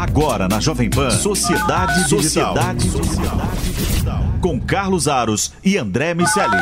Agora 0.00 0.46
na 0.46 0.60
Jovem 0.60 0.88
Pan, 0.88 1.10
Sociedade 1.10 2.04
Digital. 2.04 2.54
Sociedade 2.54 2.88
Digital. 2.88 4.20
Com 4.40 4.60
Carlos 4.60 5.08
Aros 5.08 5.52
e 5.64 5.76
André 5.76 6.14
Miceli. 6.14 6.56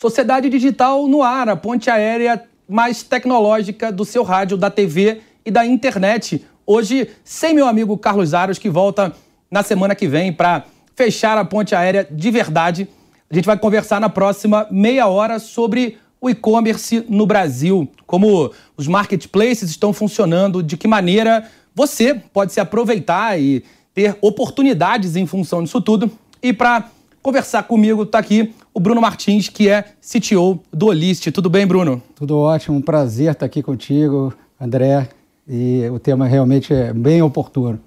Sociedade 0.00 0.48
Digital 0.48 1.08
no 1.08 1.24
ar, 1.24 1.48
a 1.48 1.56
ponte 1.56 1.90
aérea 1.90 2.40
mais 2.68 3.02
tecnológica 3.02 3.90
do 3.90 4.04
seu 4.04 4.22
rádio, 4.22 4.56
da 4.56 4.70
TV 4.70 5.22
e 5.44 5.50
da 5.50 5.66
internet. 5.66 6.46
Hoje, 6.64 7.10
sem 7.24 7.52
meu 7.52 7.66
amigo 7.66 7.98
Carlos 7.98 8.32
Aros, 8.32 8.60
que 8.60 8.70
volta 8.70 9.12
na 9.50 9.64
semana 9.64 9.96
que 9.96 10.06
vem 10.06 10.32
para 10.32 10.62
fechar 10.94 11.36
a 11.36 11.44
ponte 11.44 11.74
aérea 11.74 12.06
de 12.08 12.30
verdade. 12.30 12.86
A 13.28 13.34
gente 13.34 13.46
vai 13.46 13.58
conversar 13.58 14.00
na 14.00 14.08
próxima 14.08 14.68
meia 14.70 15.08
hora 15.08 15.40
sobre 15.40 15.98
o 16.20 16.30
e-commerce 16.30 17.04
no 17.08 17.26
Brasil, 17.26 17.90
como 18.06 18.52
os 18.76 18.86
marketplaces 18.86 19.68
estão 19.68 19.92
funcionando, 19.92 20.62
de 20.62 20.76
que 20.76 20.86
maneira 20.86 21.50
você 21.74 22.14
pode 22.14 22.52
se 22.52 22.60
aproveitar 22.60 23.40
e 23.40 23.64
ter 23.94 24.16
oportunidades 24.20 25.16
em 25.16 25.26
função 25.26 25.62
disso 25.62 25.80
tudo. 25.80 26.10
E 26.42 26.52
para 26.52 26.90
conversar 27.22 27.62
comigo 27.64 28.02
está 28.02 28.18
aqui 28.18 28.52
o 28.74 28.80
Bruno 28.80 29.00
Martins, 29.00 29.48
que 29.48 29.68
é 29.68 29.84
CTO 30.00 30.60
do 30.72 30.86
Olist. 30.86 31.30
Tudo 31.30 31.50
bem, 31.50 31.66
Bruno? 31.66 32.02
Tudo 32.14 32.38
ótimo, 32.38 32.76
um 32.76 32.82
prazer 32.82 33.32
estar 33.32 33.46
aqui 33.46 33.62
contigo, 33.62 34.34
André. 34.60 35.08
E 35.46 35.88
o 35.92 35.98
tema 35.98 36.26
realmente 36.26 36.72
é 36.72 36.92
bem 36.92 37.20
oportuno. 37.20 37.78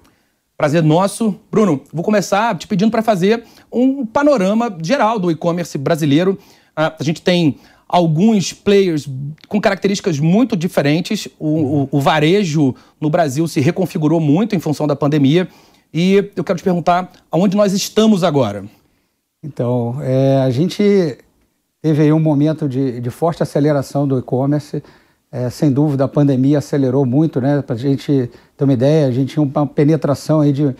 Prazer 0.56 0.82
nosso. 0.82 1.34
Bruno, 1.50 1.82
vou 1.92 2.04
começar 2.04 2.56
te 2.56 2.66
pedindo 2.66 2.90
para 2.90 3.02
fazer 3.02 3.44
um 3.70 4.06
panorama 4.06 4.74
geral 4.82 5.18
do 5.18 5.30
e-commerce 5.30 5.76
brasileiro. 5.76 6.38
Ah, 6.74 6.94
a 6.98 7.02
gente 7.02 7.20
tem 7.20 7.58
alguns 7.88 8.52
players 8.52 9.08
com 9.48 9.60
características 9.60 10.18
muito 10.18 10.56
diferentes. 10.56 11.28
O, 11.38 11.48
o, 11.48 11.88
o, 11.92 12.00
varejo 12.00 12.74
no 13.00 13.08
Brasil 13.08 13.46
se 13.46 13.60
reconfigurou 13.60 14.20
muito 14.20 14.56
em 14.56 14.58
função 14.58 14.86
da 14.86 14.96
pandemia. 14.96 15.48
E 15.92 16.30
eu 16.34 16.44
quero 16.44 16.58
te 16.58 16.64
perguntar 16.64 17.10
aonde 17.30 17.56
nós 17.56 17.72
estamos 17.72 18.24
agora. 18.24 18.64
Então, 19.42 19.96
é, 20.02 20.38
a 20.38 20.50
gente 20.50 21.18
teve 21.80 22.02
aí 22.02 22.12
um 22.12 22.20
momento 22.20 22.68
de, 22.68 23.00
de 23.00 23.10
forte 23.10 23.42
aceleração 23.42 24.06
do 24.06 24.18
e-commerce. 24.18 24.82
É, 25.30 25.48
sem 25.50 25.70
dúvida, 25.70 26.04
a 26.04 26.08
pandemia 26.08 26.58
acelerou 26.58 27.06
muito, 27.06 27.40
né? 27.40 27.62
Para 27.62 27.76
a 27.76 27.78
gente 27.78 28.30
ter 28.56 28.64
uma 28.64 28.72
ideia, 28.72 29.06
a 29.06 29.10
gente 29.10 29.34
tinha 29.34 29.42
uma 29.42 29.66
penetração 29.66 30.40
aí 30.40 30.52
de 30.52 30.74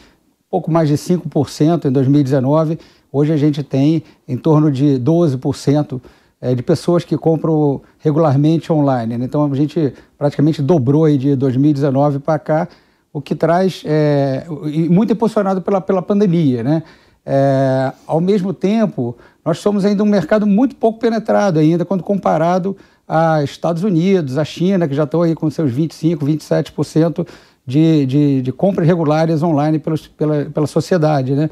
pouco 0.50 0.70
mais 0.70 0.88
de 0.88 0.94
5% 0.94 1.84
em 1.84 1.92
2019. 1.92 2.78
Hoje 3.12 3.32
a 3.32 3.36
gente 3.36 3.62
tem 3.62 4.02
em 4.27 4.36
torno 4.36 4.70
de 4.70 4.98
12% 4.98 6.00
é, 6.41 6.55
de 6.55 6.62
pessoas 6.62 7.05
que 7.05 7.17
compram 7.17 7.81
regularmente 7.98 8.73
online. 8.73 9.17
Né? 9.17 9.25
Então 9.25 9.51
a 9.51 9.56
gente 9.56 9.92
praticamente 10.19 10.62
dobrou 10.62 11.05
aí 11.05 11.17
de 11.17 11.34
2019 11.34 12.19
para 12.19 12.39
cá, 12.39 12.69
o 13.12 13.20
que 13.20 13.34
traz, 13.34 13.83
é, 13.87 14.45
muito 14.91 15.12
impulsionado 15.12 15.62
pela, 15.62 15.81
pela 15.81 16.03
pandemia. 16.03 16.62
Né? 16.62 16.83
É, 17.25 17.92
ao 18.07 18.20
mesmo 18.20 18.53
tempo, 18.53 19.17
nós 19.45 19.58
somos 19.58 19.85
ainda 19.85 20.02
um 20.02 20.07
mercado 20.07 20.46
muito 20.46 20.77
pouco 20.77 20.98
penetrado 20.98 21.58
ainda 21.58 21.85
quando 21.85 22.02
comparado 22.02 22.77
a 23.08 23.42
Estados 23.42 23.83
Unidos, 23.83 24.36
a 24.36 24.45
China, 24.45 24.86
que 24.86 24.95
já 24.95 25.05
estão 25.05 25.23
aí 25.23 25.35
com 25.35 25.48
seus 25.48 25.73
25%, 25.73 26.19
27% 26.19 27.27
de, 27.67 28.07
de, 28.07 28.42
de 28.42 28.52
compras 28.52 28.86
regulares 28.86 29.42
online 29.42 29.79
pelos, 29.79 30.07
pela, 30.07 30.45
pela 30.46 30.67
sociedade. 30.67 31.35
Né? 31.35 31.51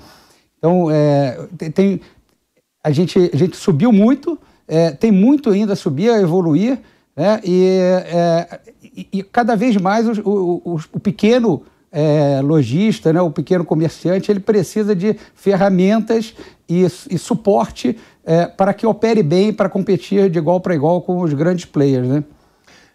Então, 0.59 0.91
é, 0.91 1.47
tem, 1.75 2.00
a, 2.83 2.91
gente, 2.91 3.31
a 3.33 3.37
gente 3.37 3.56
subiu 3.56 3.93
muito, 3.93 4.39
é, 4.66 4.91
tem 4.91 5.12
muito 5.12 5.50
ainda 5.50 5.75
a 5.75 5.76
subir, 5.76 6.10
a 6.10 6.20
evoluir, 6.20 6.78
né? 7.16 7.41
e, 7.44 7.78
é, 8.06 8.60
e, 9.12 9.22
cada 9.22 9.54
vez 9.54 9.76
mais 9.76 10.06
o, 10.19 10.22
o, 10.64 10.80
o 10.92 11.00
pequeno 11.00 11.62
é, 11.94 12.41
lojista, 12.42 13.12
né, 13.12 13.20
o 13.20 13.30
pequeno 13.30 13.64
comerciante, 13.64 14.30
ele 14.30 14.41
precisa 14.41 14.97
de 14.97 15.16
ferramentas 15.34 16.34
e, 16.69 16.82
e 16.82 17.19
suporte 17.19 17.97
é, 18.25 18.47
para 18.47 18.75
que 18.75 18.84
opere 18.84 19.22
bem, 19.22 19.52
para 19.52 19.69
competir 19.69 20.28
de 20.28 20.38
igual 20.38 20.60
para 20.60 20.75
igual 20.75 21.00
com 21.02 21.20
os 21.20 21.32
grandes 21.32 21.66
players. 21.66 22.08
Né? 22.08 22.25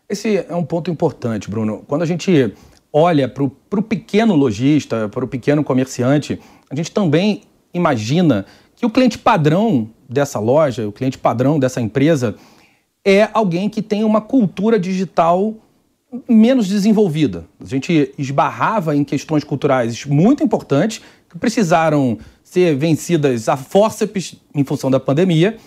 Esse 0.09 0.37
é 0.37 0.53
um 0.53 0.65
ponto 0.65 0.91
importante, 0.91 1.49
Bruno. 1.49 1.83
Quando 1.87 2.01
a 2.01 2.05
gente 2.05 2.53
olha 2.91 3.29
para 3.29 3.43
o 3.43 3.81
pequeno 3.81 4.35
lojista, 4.35 5.07
para 5.07 5.23
o 5.23 5.27
pequeno 5.27 5.63
comerciante, 5.63 6.37
a 6.69 6.75
gente 6.75 6.91
também 6.91 7.43
imagina 7.73 8.45
que 8.75 8.85
o 8.85 8.89
cliente 8.89 9.17
padrão 9.17 9.89
dessa 10.09 10.39
loja, 10.39 10.87
o 10.87 10.91
cliente 10.91 11.17
padrão 11.17 11.59
dessa 11.59 11.79
empresa, 11.79 12.35
é 13.05 13.29
alguém 13.33 13.69
que 13.69 13.81
tem 13.81 14.03
uma 14.03 14.19
cultura 14.19 14.79
digital 14.79 15.53
menos 16.27 16.67
desenvolvida. 16.67 17.45
A 17.59 17.65
gente 17.65 18.11
esbarrava 18.17 18.95
em 18.95 19.03
questões 19.03 19.43
culturais 19.43 20.05
muito 20.05 20.43
importantes 20.43 21.01
que 21.29 21.37
precisaram 21.37 22.17
ser 22.43 22.75
vencidas 22.75 23.47
a 23.47 23.55
fórceps 23.55 24.35
em 24.55 24.63
função 24.63 24.89
da 24.89 24.99
pandemia. 24.99 25.57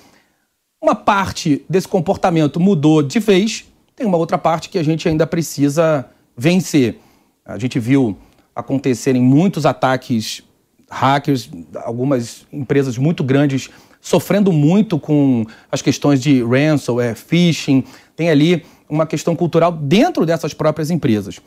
Uma 0.82 0.96
parte 0.96 1.64
desse 1.70 1.86
comportamento 1.86 2.58
mudou 2.58 3.02
de 3.02 3.20
vez, 3.20 3.64
tem 3.94 4.04
uma 4.04 4.18
outra 4.18 4.36
parte 4.36 4.68
que 4.68 4.78
a 4.78 4.82
gente 4.82 5.08
ainda 5.08 5.24
precisa 5.24 6.06
vencer. 6.36 6.98
A 7.44 7.56
gente 7.56 7.78
viu 7.78 8.16
acontecerem 8.54 9.22
muitos 9.22 9.64
ataques 9.64 10.42
hackers, 10.90 11.48
algumas 11.84 12.46
empresas 12.52 12.98
muito 12.98 13.24
grandes 13.24 13.70
sofrendo 14.02 14.52
muito 14.52 14.98
com 14.98 15.46
as 15.70 15.80
questões 15.80 16.20
de 16.20 16.42
ransomware, 16.42 17.14
phishing. 17.14 17.84
Tem 18.16 18.28
ali 18.28 18.66
uma 18.90 19.06
questão 19.06 19.36
cultural 19.36 19.70
dentro 19.70 20.26
dessas 20.26 20.52
próprias 20.52 20.90
empresas. 20.90 21.40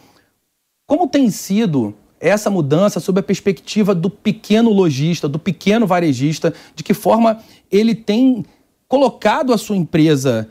Como 0.87 1.05
tem 1.05 1.29
sido 1.29 1.93
essa 2.17 2.49
mudança 2.49 3.01
sob 3.01 3.19
a 3.19 3.23
perspectiva 3.23 3.93
do 3.93 4.09
pequeno 4.09 4.71
lojista, 4.71 5.27
do 5.27 5.37
pequeno 5.37 5.85
varejista, 5.85 6.53
de 6.73 6.81
que 6.81 6.93
forma 6.93 7.39
ele 7.69 7.93
tem 7.93 8.45
colocado 8.87 9.51
a 9.51 9.57
sua 9.57 9.75
empresa 9.75 10.47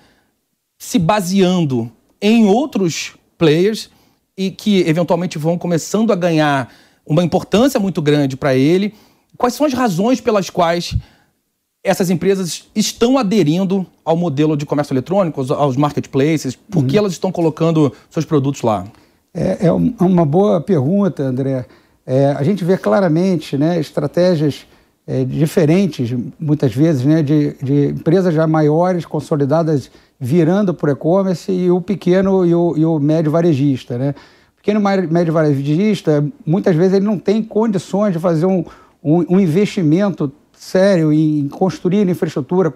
se 0.79 0.99
baseando 0.99 1.91
em 2.21 2.45
outros 2.45 3.15
players 3.39 3.89
e 4.37 4.51
que 4.51 4.81
eventualmente 4.81 5.39
vão 5.39 5.57
começando 5.57 6.13
a 6.13 6.17
ganhar 6.17 6.71
uma 7.07 7.25
importância 7.25 7.81
muito 7.81 8.03
grande 8.03 8.37
para 8.37 8.55
ele. 8.55 8.95
Quais 9.39 9.55
são 9.55 9.67
as 9.67 9.73
razões 9.73 10.21
pelas 10.21 10.51
quais 10.51 10.95
essas 11.85 12.09
empresas 12.09 12.67
estão 12.75 13.19
aderindo 13.19 13.87
ao 14.03 14.17
modelo 14.17 14.57
de 14.57 14.65
comércio 14.65 14.95
eletrônico, 14.95 15.45
aos 15.53 15.77
marketplaces? 15.77 16.57
Por 16.57 16.87
que 16.87 16.93
uhum. 16.95 17.01
elas 17.01 17.13
estão 17.13 17.31
colocando 17.31 17.93
seus 18.09 18.25
produtos 18.25 18.63
lá? 18.63 18.87
É, 19.35 19.67
é 19.67 19.73
uma 19.73 20.25
boa 20.25 20.63
pergunta, 20.63 21.23
André. 21.23 21.67
É, 22.07 22.29
a 22.31 22.43
gente 22.43 22.65
vê 22.65 22.79
claramente 22.79 23.59
né, 23.59 23.79
estratégias 23.79 24.67
é, 25.07 25.25
diferentes, 25.25 26.17
muitas 26.39 26.75
vezes, 26.75 27.05
né, 27.05 27.23
de, 27.23 27.55
de, 27.63 27.89
empresas 27.89 28.33
já 28.33 28.47
maiores, 28.47 29.05
consolidadas, 29.05 29.91
virando 30.19 30.73
para 30.73 30.89
o 30.89 30.93
e-commerce 30.93 31.53
e 31.53 31.71
o 31.71 31.83
pequeno 31.83 32.47
e 32.47 32.55
o, 32.55 32.75
e 32.79 32.87
o 32.87 32.99
médio 32.99 33.31
varejista. 33.31 33.99
Né? 33.99 34.15
O 34.55 34.57
pequeno 34.57 34.81
e 34.81 35.07
médio 35.07 35.35
varejista, 35.35 36.25
muitas 36.47 36.75
vezes, 36.75 36.95
ele 36.95 37.05
não 37.05 37.19
tem 37.19 37.43
condições 37.43 38.15
de 38.15 38.19
fazer 38.19 38.47
um, 38.47 38.65
um, 39.03 39.35
um 39.37 39.41
investimento 39.41 40.33
sério 40.57 41.13
em 41.13 41.49
construir 41.49 42.09
infraestrutura, 42.09 42.73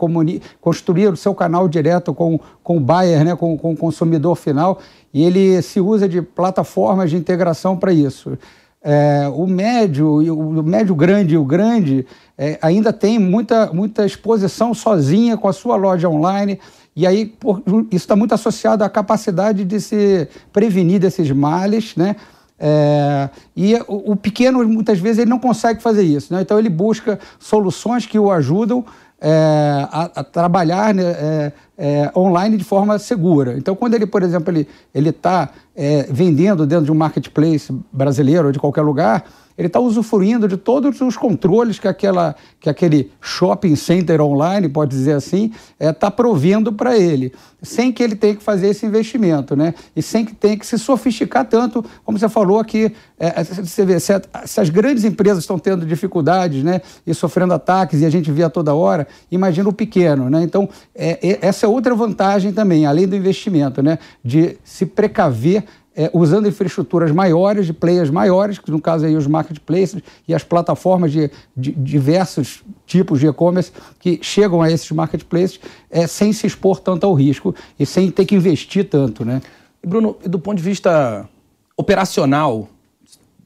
construir 0.60 1.08
o 1.08 1.16
seu 1.16 1.34
canal 1.34 1.69
direto 1.69 2.12
com, 2.12 2.38
com 2.62 2.76
o 2.76 2.80
buyer, 2.80 3.25
né, 3.25 3.36
com, 3.36 3.56
com 3.56 3.72
o 3.72 3.76
consumidor 3.76 4.36
final, 4.36 4.78
e 5.12 5.25
ele 5.25 5.60
se 5.62 5.80
usa 5.80 6.08
de 6.08 6.20
plataformas 6.20 7.10
de 7.10 7.16
integração 7.16 7.76
para 7.76 7.92
isso. 7.92 8.36
É, 8.80 9.28
o 9.34 9.46
médio, 9.46 10.06
o 10.32 10.62
médio 10.62 10.94
grande 10.94 11.34
e 11.34 11.38
o 11.38 11.44
grande 11.44 12.06
é, 12.36 12.58
ainda 12.62 12.92
tem 12.92 13.19
muita, 13.19 13.72
muita 13.72 14.06
exposição 14.06 14.72
sozinha 14.72 15.36
com 15.36 15.48
a 15.48 15.52
sua 15.52 15.76
loja 15.76 16.08
online, 16.08 16.60
e 16.94 17.06
aí 17.06 17.26
por, 17.26 17.62
isso 17.66 18.04
está 18.04 18.14
muito 18.14 18.34
associado 18.34 18.84
à 18.84 18.88
capacidade 18.88 19.64
de 19.64 19.81
se 19.81 20.28
prevenir 20.52 21.00
desses 21.00 21.31
males, 21.31 21.96
né? 21.96 22.16
É, 22.58 23.28
e 23.56 23.75
o, 23.87 24.12
o, 24.12 24.16
pequeno, 24.16 24.66
muitas 24.66 24.99
vezes, 24.99 25.19
ele 25.19 25.31
não 25.31 25.38
consegue 25.38 25.82
fazer 25.82 26.02
isso. 26.02 26.32
Né? 26.32 26.43
Então, 26.43 26.58
ele 26.58 26.69
busca 26.69 27.19
soluções 27.38 28.06
que 28.06 28.19
o 28.19 28.31
ajudam 28.31 28.84
é, 29.20 29.88
a, 29.90 30.10
a, 30.16 30.25
trabalhar 30.25 30.94
né, 30.94 31.02
é, 31.05 31.52
é, 31.76 32.12
online 32.16 32.56
de 32.56 32.64
forma 32.64 32.99
segura. 32.99 33.56
Então, 33.56 33.75
quando 33.75 33.94
ele, 33.94 34.06
por 34.06 34.22
exemplo, 34.22 34.55
ele 34.94 35.08
está 35.08 35.50
é, 35.75 36.06
vendendo 36.10 36.66
dentro 36.66 36.84
de 36.84 36.93
um 36.93 36.94
marketplace 36.94 37.72
brasileiro 37.93 38.46
ou 38.46 38.52
de 38.52 38.58
qualquer 38.58 38.82
lugar, 38.82 39.25
ele 39.58 39.66
está 39.66 39.81
usufruindo 39.81 40.46
de 40.46 40.56
todos 40.56 41.00
os 41.00 41.16
controles 41.16 41.81
que, 41.81 41.88
aquela, 41.88 42.37
que 42.60 42.70
aquele 42.70 43.10
shopping 43.20 43.75
center 43.75 44.20
online, 44.20 44.69
pode 44.69 44.93
dizer 44.93 45.14
assim, 45.14 45.50
está 45.72 45.87
é, 45.87 45.93
tá 45.93 46.10
provendo 46.12 46.72
para 46.72 46.96
ele, 46.96 47.32
sem 47.60 47.90
que 47.90 48.00
ele 48.00 48.14
tenha 48.14 48.37
que 48.37 48.43
fazer 48.43 48.69
esse 48.69 48.87
investimento, 48.87 49.56
né? 49.56 49.75
E 49.96 50.00
sem 50.00 50.25
que 50.25 50.32
tenha 50.32 50.56
que 50.56 50.64
se 50.64 50.78
sofisticar 50.78 51.44
tanto, 51.44 51.84
como 52.05 52.16
você 52.16 52.28
falou 52.28 52.60
aqui, 52.60 52.94
é, 53.19 53.40
é 53.40 53.44
você 53.44 53.84
vê, 53.84 53.99
se, 53.99 54.12
se, 54.46 54.60
as 54.60 54.70
grandes 54.70 55.02
empresas 55.02 55.43
estão 55.43 55.58
tendo 55.58 55.84
dificuldades, 55.84 56.62
né, 56.62 56.81
e 57.05 57.12
sofrendo 57.12 57.52
ataques, 57.52 58.00
e 58.00 58.06
a 58.06 58.10
gente 58.10 58.31
vê 58.31 58.44
a 58.44 58.50
toda 58.50 58.72
hora, 58.72 59.08
imagina 59.28 59.69
o 59.69 59.72
pequeno, 59.72 60.31
né? 60.31 60.40
Então, 60.40 60.69
é, 60.94 61.19
é, 61.20 61.38
essa 61.43 61.66
é 61.66 61.69
outra 61.69 61.96
vantagem 61.96 62.52
também, 62.52 62.87
além 62.87 63.08
do 63.08 63.16
investimento, 63.16 63.82
né, 63.82 63.99
de 64.25 64.56
se 64.62 64.87
precaver 64.87 65.64
é, 65.98 66.08
usando 66.14 66.46
infraestruturas 66.46 67.10
maiores, 67.10 67.66
de 67.66 67.72
players 67.72 68.08
maiores, 68.08 68.56
que 68.56 68.70
no 68.70 68.80
caso 68.80 69.04
aí 69.04 69.16
os 69.16 69.26
marketplaces 69.26 70.00
e 70.28 70.32
as 70.32 70.44
plataformas 70.44 71.10
de, 71.10 71.28
de 71.56 71.72
diversos 71.72 72.62
tipos 72.86 73.18
de 73.18 73.26
e-commerce 73.26 73.72
que 73.98 74.20
chegam 74.22 74.62
a 74.62 74.70
esses 74.70 74.88
marketplaces 74.92 75.58
é, 75.90 76.06
sem 76.06 76.32
se 76.32 76.46
expor 76.46 76.78
tanto 76.78 77.04
ao 77.04 77.14
risco 77.14 77.52
e 77.76 77.84
sem 77.84 78.12
ter 78.12 78.26
que 78.26 78.36
investir 78.36 78.88
tanto, 78.88 79.24
né? 79.24 79.42
E 79.82 79.88
Bruno, 79.88 80.16
do 80.22 80.38
ponto 80.38 80.58
de 80.58 80.62
vista 80.62 81.28
operacional, 81.76 82.68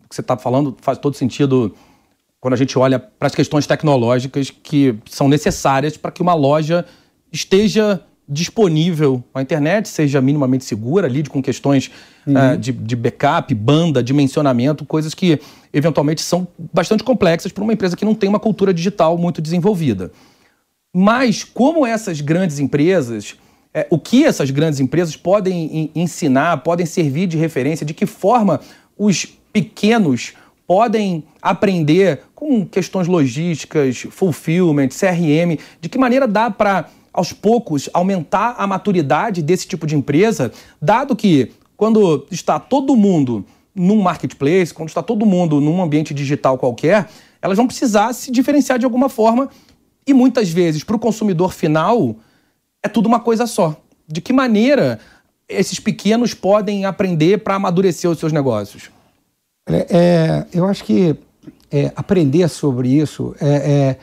que 0.06 0.14
você 0.14 0.20
está 0.20 0.36
falando 0.36 0.76
faz 0.82 0.98
todo 0.98 1.16
sentido 1.16 1.74
quando 2.38 2.52
a 2.52 2.58
gente 2.58 2.78
olha 2.78 2.98
para 2.98 3.28
as 3.28 3.34
questões 3.34 3.66
tecnológicas 3.66 4.50
que 4.50 4.94
são 5.08 5.26
necessárias 5.26 5.96
para 5.96 6.10
que 6.10 6.20
uma 6.20 6.34
loja 6.34 6.84
esteja 7.32 8.02
disponível 8.28 9.22
a 9.34 9.42
internet, 9.42 9.88
seja 9.88 10.20
minimamente 10.20 10.64
segura, 10.64 11.08
lide 11.08 11.28
com 11.28 11.42
questões 11.42 11.90
uhum. 12.26 12.54
uh, 12.54 12.56
de, 12.56 12.72
de 12.72 12.96
backup, 12.96 13.54
banda, 13.54 14.02
dimensionamento, 14.02 14.84
coisas 14.84 15.14
que 15.14 15.40
eventualmente 15.72 16.22
são 16.22 16.46
bastante 16.72 17.02
complexas 17.02 17.52
para 17.52 17.64
uma 17.64 17.72
empresa 17.72 17.96
que 17.96 18.04
não 18.04 18.14
tem 18.14 18.28
uma 18.28 18.40
cultura 18.40 18.72
digital 18.72 19.18
muito 19.18 19.42
desenvolvida. 19.42 20.12
Mas 20.94 21.42
como 21.42 21.86
essas 21.86 22.20
grandes 22.20 22.58
empresas, 22.58 23.36
é, 23.72 23.86
o 23.90 23.98
que 23.98 24.24
essas 24.24 24.50
grandes 24.50 24.78
empresas 24.78 25.16
podem 25.16 25.90
ensinar, 25.94 26.58
podem 26.58 26.86
servir 26.86 27.26
de 27.26 27.36
referência, 27.36 27.86
de 27.86 27.94
que 27.94 28.06
forma 28.06 28.60
os 28.96 29.26
pequenos 29.52 30.34
podem 30.66 31.24
aprender 31.40 32.22
com 32.34 32.64
questões 32.66 33.06
logísticas, 33.06 34.06
fulfillment, 34.10 34.88
CRM, 34.88 35.58
de 35.80 35.88
que 35.88 35.98
maneira 35.98 36.26
dá 36.26 36.50
para 36.50 36.88
aos 37.12 37.32
poucos, 37.32 37.90
aumentar 37.92 38.54
a 38.58 38.66
maturidade 38.66 39.42
desse 39.42 39.66
tipo 39.66 39.86
de 39.86 39.94
empresa, 39.94 40.50
dado 40.80 41.14
que 41.14 41.52
quando 41.76 42.26
está 42.30 42.58
todo 42.58 42.96
mundo 42.96 43.44
num 43.74 44.00
marketplace, 44.00 44.72
quando 44.72 44.88
está 44.88 45.02
todo 45.02 45.26
mundo 45.26 45.60
num 45.60 45.82
ambiente 45.82 46.14
digital 46.14 46.56
qualquer, 46.56 47.08
elas 47.40 47.56
vão 47.56 47.66
precisar 47.66 48.12
se 48.12 48.30
diferenciar 48.30 48.78
de 48.78 48.84
alguma 48.84 49.08
forma 49.08 49.48
e 50.06 50.14
muitas 50.14 50.50
vezes 50.50 50.84
para 50.84 50.96
o 50.96 50.98
consumidor 50.98 51.52
final 51.52 52.16
é 52.82 52.88
tudo 52.88 53.06
uma 53.06 53.20
coisa 53.20 53.46
só. 53.46 53.76
De 54.06 54.20
que 54.20 54.32
maneira 54.32 54.98
esses 55.48 55.78
pequenos 55.78 56.34
podem 56.34 56.84
aprender 56.84 57.38
para 57.38 57.54
amadurecer 57.54 58.10
os 58.10 58.18
seus 58.18 58.32
negócios? 58.32 58.90
É, 59.66 59.86
é, 59.90 60.46
eu 60.52 60.66
acho 60.66 60.84
que 60.84 61.16
é, 61.70 61.92
aprender 61.94 62.48
sobre 62.48 62.88
isso 62.88 63.34
é, 63.40 63.48
é 63.48 63.96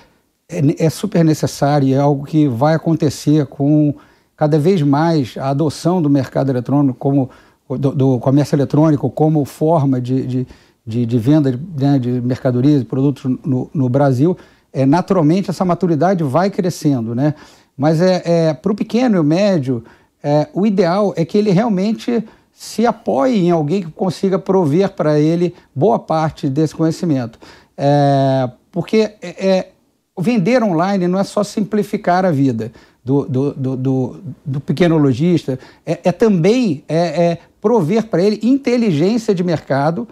é, 0.50 0.86
é 0.86 0.90
super 0.90 1.24
necessário, 1.24 1.94
é 1.94 2.00
algo 2.00 2.26
que 2.26 2.48
vai 2.48 2.74
acontecer 2.74 3.46
com 3.46 3.94
cada 4.36 4.58
vez 4.58 4.82
mais 4.82 5.36
a 5.38 5.50
adoção 5.50 6.02
do 6.02 6.10
mercado 6.10 6.50
eletrônico 6.50 6.98
como 6.98 7.30
do, 7.70 7.92
do 7.92 8.20
comércio 8.20 8.56
eletrônico 8.56 9.10
como 9.10 9.46
forma 9.46 10.02
de, 10.02 10.26
de, 10.26 10.48
de, 10.86 11.06
de 11.06 11.20
venda 11.20 11.60
né, 11.78 12.00
de 12.00 12.20
mercadorias 12.22 12.82
e 12.82 12.86
produtos 12.86 13.26
no, 13.46 13.70
no 13.72 13.88
Brasil, 13.88 14.36
é, 14.74 14.86
naturalmente 14.86 15.50
essa 15.50 15.64
maturidade 15.64 16.24
vai 16.24 16.50
crescendo, 16.50 17.14
né? 17.14 17.36
Mas 17.78 18.02
é, 18.02 18.22
é 18.26 18.54
para 18.54 18.72
o 18.72 18.76
pequeno 18.76 19.16
e 19.18 19.20
o 19.20 19.24
médio, 19.24 19.84
é, 20.22 20.48
o 20.54 20.66
ideal 20.66 21.14
é 21.16 21.24
que 21.24 21.38
ele 21.38 21.52
realmente 21.52 22.24
se 22.52 22.86
apoie 22.86 23.40
em 23.40 23.52
alguém 23.52 23.84
que 23.84 23.92
consiga 23.92 24.38
prover 24.38 24.90
para 24.90 25.20
ele 25.20 25.56
boa 25.74 25.98
parte 25.98 26.50
desse 26.50 26.76
conhecimento. 26.76 27.40
É, 27.78 28.50
porque 28.72 29.14
é, 29.22 29.48
é 29.48 29.72
vender 30.20 30.64
online 30.64 31.08
não 31.08 31.20
é 31.20 31.24
só 31.24 31.44
simplificar 31.44 32.26
a 32.26 32.32
vida 32.32 32.72
do, 33.04 33.26
do, 33.26 33.54
do, 33.54 33.78
do, 33.78 34.20
do 34.46 34.60
pequeno 34.60 34.98
lojista, 34.98 35.58
é, 35.86 36.00
é 36.04 36.12
também 36.12 36.84
é, 36.88 36.98
é 37.24 37.38
prover 37.62 38.08
para 38.08 38.22
ele 38.22 38.40
inteligência 38.44 39.34
de 39.34 39.44
mercado 39.44 40.08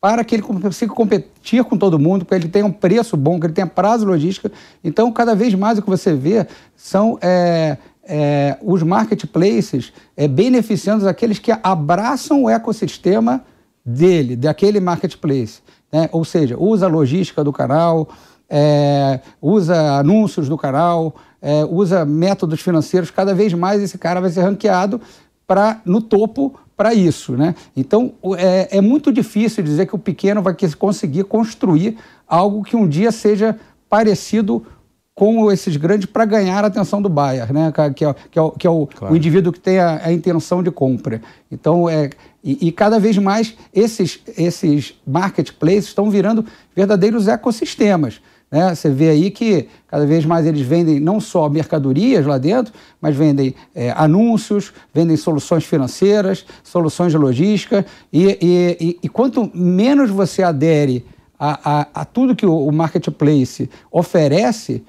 para 0.00 0.22
que 0.22 0.36
ele 0.36 0.42
consiga 0.42 0.94
competir 0.94 1.64
com 1.64 1.76
todo 1.76 1.98
mundo, 1.98 2.24
para 2.24 2.38
que 2.38 2.44
ele 2.44 2.52
tenha 2.52 2.64
um 2.64 2.72
preço 2.72 3.16
bom, 3.16 3.40
que 3.40 3.46
ele 3.46 3.52
tenha 3.52 3.66
prazo 3.66 4.06
logística. 4.06 4.50
Então, 4.82 5.10
cada 5.10 5.34
vez 5.34 5.54
mais 5.54 5.78
o 5.78 5.82
que 5.82 5.90
você 5.90 6.14
vê 6.14 6.46
são 6.76 7.18
é, 7.20 7.76
é, 8.04 8.56
os 8.62 8.82
marketplaces 8.82 9.92
é, 10.16 10.28
beneficiando 10.28 11.08
aqueles 11.08 11.40
que 11.40 11.52
abraçam 11.62 12.44
o 12.44 12.50
ecossistema 12.50 13.44
dele, 13.84 14.36
daquele 14.36 14.78
marketplace. 14.78 15.60
Né? 15.92 16.08
Ou 16.12 16.24
seja, 16.24 16.56
usa 16.56 16.86
a 16.86 16.88
logística 16.88 17.42
do 17.42 17.52
canal, 17.52 18.08
é, 18.48 19.20
usa 19.40 19.98
anúncios 19.98 20.48
do 20.48 20.56
canal, 20.56 21.14
é, 21.40 21.64
usa 21.64 22.04
métodos 22.04 22.60
financeiros, 22.60 23.10
cada 23.10 23.34
vez 23.34 23.52
mais 23.52 23.82
esse 23.82 23.98
cara 23.98 24.20
vai 24.20 24.30
ser 24.30 24.42
ranqueado 24.42 25.00
para 25.46 25.80
no 25.84 26.00
topo 26.00 26.58
para 26.76 26.94
isso. 26.94 27.32
Né? 27.36 27.54
Então, 27.76 28.12
é, 28.36 28.78
é, 28.78 28.80
muito 28.80 29.12
difícil 29.12 29.64
dizer 29.64 29.86
que 29.86 29.96
o 29.96 29.98
pequeno 29.98 30.40
vai 30.40 30.54
conseguir 30.78 31.24
construir 31.24 31.98
algo 32.26 32.62
que 32.62 32.76
um 32.76 32.88
dia 32.88 33.10
seja 33.10 33.58
parecido 33.88 34.64
com 35.12 35.50
esses 35.50 35.76
grandes 35.76 36.06
para 36.06 36.24
ganhar 36.24 36.62
a 36.62 36.68
atenção 36.68 37.02
do 37.02 37.08
buyer, 37.08 37.52
né? 37.52 37.72
que 37.72 37.80
é, 37.80 37.90
que 37.90 38.04
é, 38.04 38.14
que 38.56 38.66
é 38.68 38.70
o, 38.70 38.86
claro. 38.86 39.12
o, 39.12 39.16
indivíduo 39.16 39.52
que 39.52 39.58
tem 39.58 39.80
a, 39.80 40.00
a, 40.04 40.12
intenção 40.12 40.62
de 40.62 40.70
compra. 40.70 41.20
Então, 41.50 41.88
é, 41.88 42.10
e, 42.44 42.68
e, 42.68 42.70
cada 42.70 43.00
vez 43.00 43.18
mais 43.18 43.56
esses, 43.74 44.20
esses 44.36 44.94
marketplaces 45.04 45.86
estão 45.86 46.08
virando 46.08 46.46
verdadeiros 46.76 47.26
ecossistemas. 47.26 48.20
Né? 48.50 48.74
Você 48.74 48.88
vê 48.90 49.10
aí 49.10 49.30
que 49.30 49.68
cada 49.86 50.06
vez 50.06 50.24
mais 50.24 50.46
eles 50.46 50.62
vendem 50.62 50.98
não 50.98 51.20
só 51.20 51.48
mercadorias 51.48 52.24
lá 52.24 52.38
dentro, 52.38 52.72
mas 53.00 53.14
vendem 53.14 53.54
é, 53.74 53.90
anúncios, 53.90 54.72
vendem 54.92 55.16
soluções 55.16 55.64
financeiras, 55.64 56.44
soluções 56.62 57.12
de 57.12 57.18
logística. 57.18 57.84
E, 58.12 58.38
e, 58.80 58.98
e 59.02 59.08
quanto 59.08 59.50
menos 59.54 60.10
você 60.10 60.42
adere 60.42 61.04
a, 61.38 61.80
a, 61.80 61.86
a 61.94 62.04
tudo 62.04 62.34
que 62.34 62.46
o, 62.46 62.66
o 62.66 62.72
marketplace 62.72 63.70
oferece, 63.90 64.82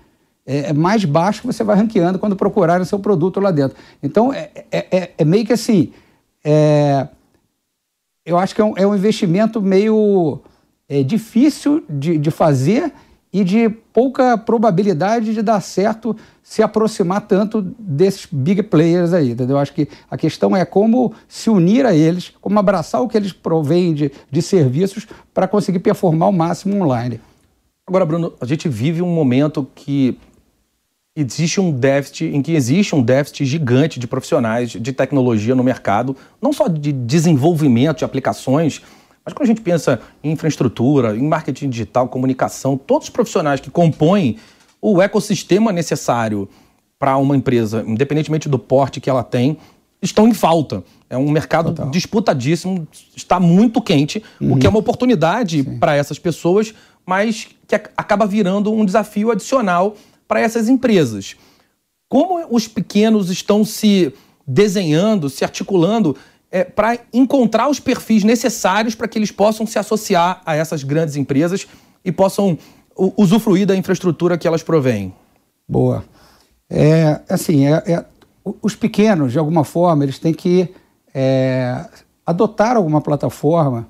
é, 0.46 0.70
é, 0.70 0.74
mais 0.74 1.06
baixo 1.06 1.46
você 1.46 1.64
vai 1.64 1.76
ranqueando 1.76 2.18
quando 2.18 2.36
procurarem 2.36 2.82
o 2.82 2.86
seu 2.86 2.98
produto 2.98 3.40
lá 3.40 3.52
dentro. 3.52 3.78
Então, 4.02 4.34
é, 4.34 4.50
é, 4.72 4.88
é, 4.92 5.12
é 5.18 5.26
meio 5.26 5.46
que 5.46 5.54
assim. 5.54 5.92
É, 6.44 7.08
eu 8.26 8.38
acho 8.38 8.56
que 8.56 8.62
é 8.62 8.66
um, 8.66 8.74
um 8.74 8.96
investimento 8.96 9.62
meio 9.62 10.40
difícil 11.06 11.84
de, 11.88 12.18
de 12.18 12.32
fazer 12.32 12.92
e 13.32 13.44
de 13.44 13.70
pouca 13.70 14.38
probabilidade 14.38 15.34
de 15.34 15.42
dar 15.42 15.62
certo 15.62 16.16
se 16.42 16.64
aproximar 16.64 17.22
tanto 17.22 17.62
desses 17.78 18.28
big 18.32 18.64
players 18.64 19.14
aí, 19.14 19.32
entendeu? 19.32 19.58
Acho 19.58 19.74
que 19.74 19.88
a 20.10 20.18
questão 20.18 20.58
é 20.58 20.66
como 20.66 21.14
se 21.28 21.50
unir 21.50 21.86
a 21.86 21.94
eles, 21.94 22.34
como 22.42 22.58
abraçar 22.58 23.02
o 23.02 23.08
que 23.08 23.16
eles 23.16 23.32
provêm 23.32 23.94
de, 23.94 24.12
de 24.32 24.42
serviços 24.42 25.08
para 25.34 25.48
conseguir 25.48 25.80
performar 25.80 26.30
o 26.30 26.34
máximo 26.34 26.84
online. 26.84 27.22
Agora, 27.88 28.06
Bruno, 28.06 28.34
a 28.42 28.46
gente 28.46 28.68
vive 28.68 29.02
um 29.02 29.14
momento 29.14 29.68
que 29.76 30.18
existe 31.16 31.60
um 31.60 31.72
déficit, 31.72 32.26
em 32.26 32.42
que 32.42 32.54
existe 32.54 32.96
um 32.96 33.02
déficit 33.02 33.46
gigante 33.46 34.00
de 34.00 34.08
profissionais 34.08 34.72
de 34.72 34.94
tecnologia 34.94 35.54
no 35.54 35.64
mercado, 35.64 36.16
não 36.42 36.54
só 36.54 36.68
de 36.68 36.92
desenvolvimento 36.92 38.00
de 38.00 38.06
aplicações, 38.06 38.82
mas 39.24 39.34
quando 39.34 39.44
a 39.44 39.48
gente 39.48 39.62
pensa 39.62 40.00
em 40.24 40.32
infraestrutura, 40.32 41.16
em 41.16 41.28
marketing 41.28 41.70
digital, 41.70 42.08
comunicação, 42.08 42.78
todos 42.78 43.08
os 43.08 43.10
profissionais 43.10 43.60
que 43.60 43.70
compõem 43.70 44.38
o 44.82 45.02
ecossistema 45.02 45.72
necessário 45.72 46.50
para 46.98 47.18
uma 47.18 47.36
empresa, 47.36 47.84
independentemente 47.86 48.50
do 48.50 48.58
porte 48.60 49.00
que 49.00 49.10
ela 49.10 49.24
tem, 49.24 49.58
estão 50.02 50.28
em 50.28 50.34
falta. 50.34 50.84
É 51.10 51.18
um 51.18 51.30
mercado 51.30 51.70
Total. 51.70 51.90
disputadíssimo, 51.90 52.88
está 53.16 53.40
muito 53.40 53.82
quente, 53.82 54.24
uhum. 54.40 54.54
o 54.54 54.58
que 54.58 54.66
é 54.66 54.70
uma 54.70 54.80
oportunidade 54.80 55.64
para 55.80 55.96
essas 55.96 56.20
pessoas, 56.20 56.74
mas 57.06 57.48
que 57.68 57.76
acaba 57.76 58.26
virando 58.26 58.72
um 58.72 58.86
desafio 58.86 59.32
adicional 59.32 59.96
para 60.28 60.40
essas 60.40 60.70
empresas. 60.70 61.36
Como 62.08 62.46
os 62.50 62.68
pequenos 62.68 63.30
estão 63.30 63.64
se 63.64 64.14
desenhando, 64.48 65.30
se 65.30 65.44
articulando 65.44 66.16
é, 66.52 66.64
para 66.64 66.98
encontrar 67.14 67.70
os 67.70 67.80
perfis 67.80 68.24
necessários 68.24 68.96
para 68.96 69.08
que 69.08 69.18
eles 69.18 69.32
possam 69.32 69.66
se 69.68 69.78
associar 69.78 70.42
a 70.46 70.56
essas 70.56 70.84
grandes 70.84 71.16
empresas 71.16 71.68
e 72.04 72.12
possam 72.12 72.58
usufruir 72.96 73.66
da 73.66 73.76
infraestrutura 73.76 74.38
que 74.38 74.48
elas 74.48 74.64
provêm? 74.64 75.14
Boa. 75.68 76.04
É, 76.70 77.22
assim, 77.30 77.68
é, 77.68 77.84
é, 77.86 78.06
os 78.62 78.76
pequenos, 78.76 79.32
de 79.32 79.40
alguma 79.40 79.64
forma, 79.64 80.04
eles 80.04 80.20
têm 80.20 80.34
que 80.34 80.70
é, 81.14 81.86
adotar 82.26 82.76
alguma 82.76 83.02
plataforma 83.02 83.88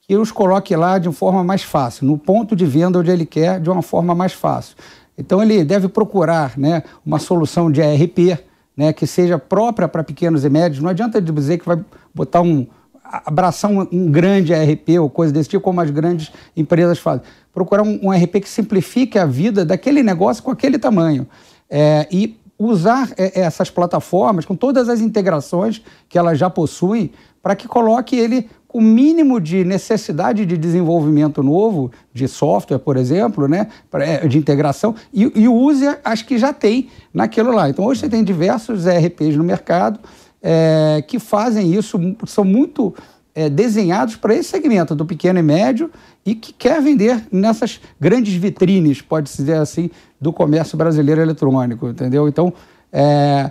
que 0.00 0.16
os 0.16 0.32
coloque 0.32 0.74
lá 0.74 0.98
de 0.98 1.08
uma 1.08 1.14
forma 1.14 1.44
mais 1.44 1.62
fácil, 1.62 2.06
no 2.06 2.18
ponto 2.18 2.56
de 2.56 2.66
venda 2.66 2.98
onde 2.98 3.10
ele 3.10 3.24
quer, 3.24 3.60
de 3.60 3.70
uma 3.70 3.82
forma 3.82 4.14
mais 4.14 4.32
fácil. 4.32 4.76
Então 5.16 5.42
ele 5.42 5.64
deve 5.64 5.88
procurar 5.88 6.58
né, 6.58 6.82
uma 7.04 7.18
solução 7.18 7.70
de 7.70 7.80
ERP 7.80 8.38
né, 8.80 8.94
que 8.94 9.06
seja 9.06 9.38
própria 9.38 9.86
para 9.86 10.02
pequenos 10.02 10.42
e 10.42 10.48
médios. 10.48 10.82
Não 10.82 10.88
adianta 10.88 11.20
dizer 11.20 11.58
que 11.58 11.66
vai 11.66 11.78
botar 12.14 12.40
um 12.40 12.66
abraçar 13.04 13.70
um, 13.70 13.86
um, 13.92 14.10
grande 14.10 14.54
ERP 14.54 14.98
ou 14.98 15.10
coisa 15.10 15.34
desse 15.34 15.50
tipo, 15.50 15.62
como 15.62 15.82
as 15.82 15.90
grandes 15.90 16.32
empresas 16.56 16.98
fazem. 16.98 17.22
Procurar 17.52 17.82
um, 17.82 18.00
um 18.04 18.14
ERP 18.14 18.40
que 18.40 18.48
simplifique 18.48 19.18
a 19.18 19.26
vida 19.26 19.66
daquele 19.66 20.02
negócio 20.02 20.42
com 20.42 20.50
aquele 20.50 20.78
tamanho. 20.78 21.28
É, 21.68 22.08
e 22.10 22.40
usar 22.58 23.10
é, 23.18 23.40
essas 23.40 23.68
plataformas 23.68 24.46
com 24.46 24.56
todas 24.56 24.88
as 24.88 25.00
integrações 25.00 25.82
que 26.08 26.16
elas 26.16 26.38
já 26.38 26.48
possuem 26.48 27.12
para 27.42 27.56
que 27.56 27.66
coloque 27.66 28.16
ele 28.16 28.48
com 28.70 28.78
o 28.78 28.82
mínimo 28.82 29.40
de 29.40 29.64
necessidade 29.64 30.46
de 30.46 30.56
desenvolvimento 30.56 31.42
novo, 31.42 31.90
de 32.14 32.28
software, 32.28 32.78
por 32.78 32.96
exemplo, 32.96 33.48
né, 33.48 33.66
é, 33.94 34.28
de 34.28 34.38
integração, 34.38 34.94
e, 35.12 35.30
e 35.34 35.48
use 35.48 35.84
as 36.04 36.22
que 36.22 36.38
já 36.38 36.52
tem 36.52 36.88
naquilo 37.12 37.50
lá. 37.50 37.68
Então, 37.68 37.84
hoje 37.84 38.00
você 38.00 38.08
tem 38.08 38.22
diversos 38.22 38.86
ERPs 38.86 39.36
no 39.36 39.42
mercado 39.42 39.98
é, 40.40 41.02
que 41.06 41.18
fazem 41.18 41.74
isso, 41.74 41.98
são 42.26 42.44
muito 42.44 42.94
é, 43.34 43.48
desenhados 43.48 44.14
para 44.14 44.34
esse 44.34 44.50
segmento 44.50 44.94
do 44.94 45.04
pequeno 45.04 45.38
e 45.38 45.42
médio 45.42 45.90
e 46.24 46.34
que 46.34 46.52
quer 46.52 46.80
vender 46.80 47.26
nessas 47.32 47.80
grandes 47.98 48.34
vitrines, 48.34 49.02
pode-se 49.02 49.38
dizer 49.38 49.56
assim, 49.56 49.90
do 50.20 50.32
comércio 50.32 50.78
brasileiro 50.78 51.20
eletrônico, 51.20 51.88
entendeu? 51.88 52.28
Então, 52.28 52.52
é, 52.92 53.50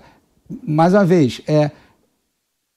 mais 0.66 0.94
uma 0.94 1.04
vez, 1.04 1.42
é 1.46 1.72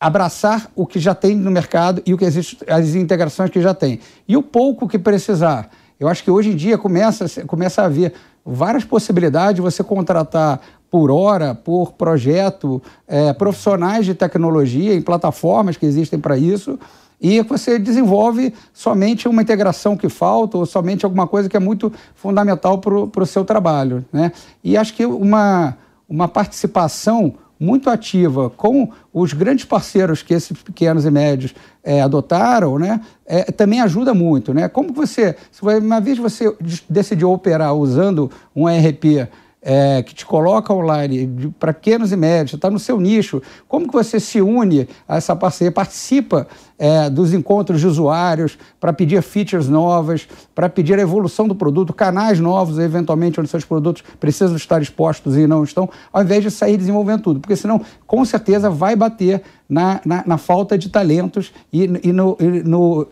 abraçar 0.02 0.68
o 0.74 0.84
que 0.84 0.98
já 0.98 1.14
tem 1.14 1.36
no 1.36 1.48
mercado 1.48 2.02
e 2.04 2.12
o 2.12 2.18
que 2.18 2.24
existe, 2.24 2.58
as 2.66 2.96
integrações 2.96 3.50
que 3.50 3.60
já 3.60 3.72
tem. 3.72 4.00
E 4.26 4.36
o 4.36 4.42
pouco 4.42 4.88
que 4.88 4.98
precisar. 4.98 5.70
Eu 5.98 6.08
acho 6.08 6.24
que 6.24 6.30
hoje 6.30 6.50
em 6.50 6.56
dia 6.56 6.76
começa, 6.76 7.26
começa 7.46 7.82
a 7.82 7.84
haver 7.84 8.12
várias 8.44 8.84
possibilidades 8.84 9.54
de 9.54 9.60
você 9.60 9.84
contratar 9.84 10.60
por 10.90 11.08
hora, 11.08 11.54
por 11.54 11.92
projeto, 11.92 12.82
é, 13.06 13.32
profissionais 13.32 14.04
de 14.04 14.12
tecnologia 14.12 14.92
em 14.92 15.00
plataformas 15.00 15.76
que 15.76 15.86
existem 15.86 16.18
para 16.18 16.36
isso 16.36 16.76
e 17.20 17.40
você 17.42 17.78
desenvolve 17.78 18.52
somente 18.74 19.28
uma 19.28 19.40
integração 19.40 19.96
que 19.96 20.08
falta 20.08 20.58
ou 20.58 20.66
somente 20.66 21.04
alguma 21.04 21.28
coisa 21.28 21.48
que 21.48 21.56
é 21.56 21.60
muito 21.60 21.92
fundamental 22.16 22.78
para 22.78 23.22
o 23.22 23.26
seu 23.26 23.44
trabalho. 23.44 24.04
Né? 24.12 24.32
E 24.64 24.76
acho 24.76 24.94
que 24.94 25.06
uma, 25.06 25.78
uma 26.08 26.26
participação 26.26 27.34
muito 27.62 27.88
ativa 27.88 28.50
com 28.50 28.90
os 29.12 29.32
grandes 29.32 29.64
parceiros 29.64 30.20
que 30.20 30.34
esses 30.34 30.60
pequenos 30.60 31.04
e 31.04 31.10
médios 31.10 31.54
é, 31.84 32.02
adotaram, 32.02 32.76
né, 32.76 33.00
é, 33.24 33.44
também 33.52 33.80
ajuda 33.80 34.12
muito. 34.12 34.52
Né? 34.52 34.68
Como 34.68 34.92
você, 34.92 35.36
uma 35.80 36.00
vez 36.00 36.18
você 36.18 36.52
decidiu 36.90 37.30
operar 37.30 37.72
usando 37.74 38.28
um 38.54 38.68
ERP 38.68 39.28
é, 39.64 40.02
que 40.02 40.12
te 40.12 40.26
coloca 40.26 40.74
online 40.74 41.54
para 41.58 41.72
pequenos 41.72 42.10
e 42.10 42.16
médios, 42.16 42.54
está 42.54 42.68
no 42.68 42.80
seu 42.80 43.00
nicho, 43.00 43.40
como 43.68 43.86
que 43.86 43.92
você 43.92 44.18
se 44.18 44.40
une 44.40 44.88
a 45.06 45.16
essa 45.16 45.36
parceria, 45.36 45.70
participa 45.70 46.48
é, 46.76 47.08
dos 47.08 47.32
encontros 47.32 47.80
de 47.80 47.86
usuários 47.86 48.58
para 48.80 48.92
pedir 48.92 49.22
features 49.22 49.68
novas, 49.68 50.26
para 50.52 50.68
pedir 50.68 50.98
a 50.98 51.02
evolução 51.02 51.46
do 51.46 51.54
produto, 51.54 51.92
canais 51.92 52.40
novos, 52.40 52.80
eventualmente, 52.80 53.38
onde 53.38 53.48
seus 53.48 53.64
produtos 53.64 54.02
precisam 54.18 54.56
estar 54.56 54.82
expostos 54.82 55.36
e 55.36 55.46
não 55.46 55.62
estão, 55.62 55.88
ao 56.12 56.22
invés 56.22 56.42
de 56.42 56.50
sair 56.50 56.76
desenvolvendo 56.76 57.22
tudo, 57.22 57.40
porque 57.40 57.54
senão, 57.54 57.80
com 58.04 58.24
certeza, 58.24 58.68
vai 58.68 58.96
bater 58.96 59.42
na, 59.68 60.00
na, 60.04 60.24
na 60.26 60.38
falta 60.38 60.76
de 60.76 60.88
talentos 60.88 61.52
e, 61.72 61.84
e, 61.84 62.12
no, 62.12 62.36
e, 62.40 62.46
no, 62.64 63.06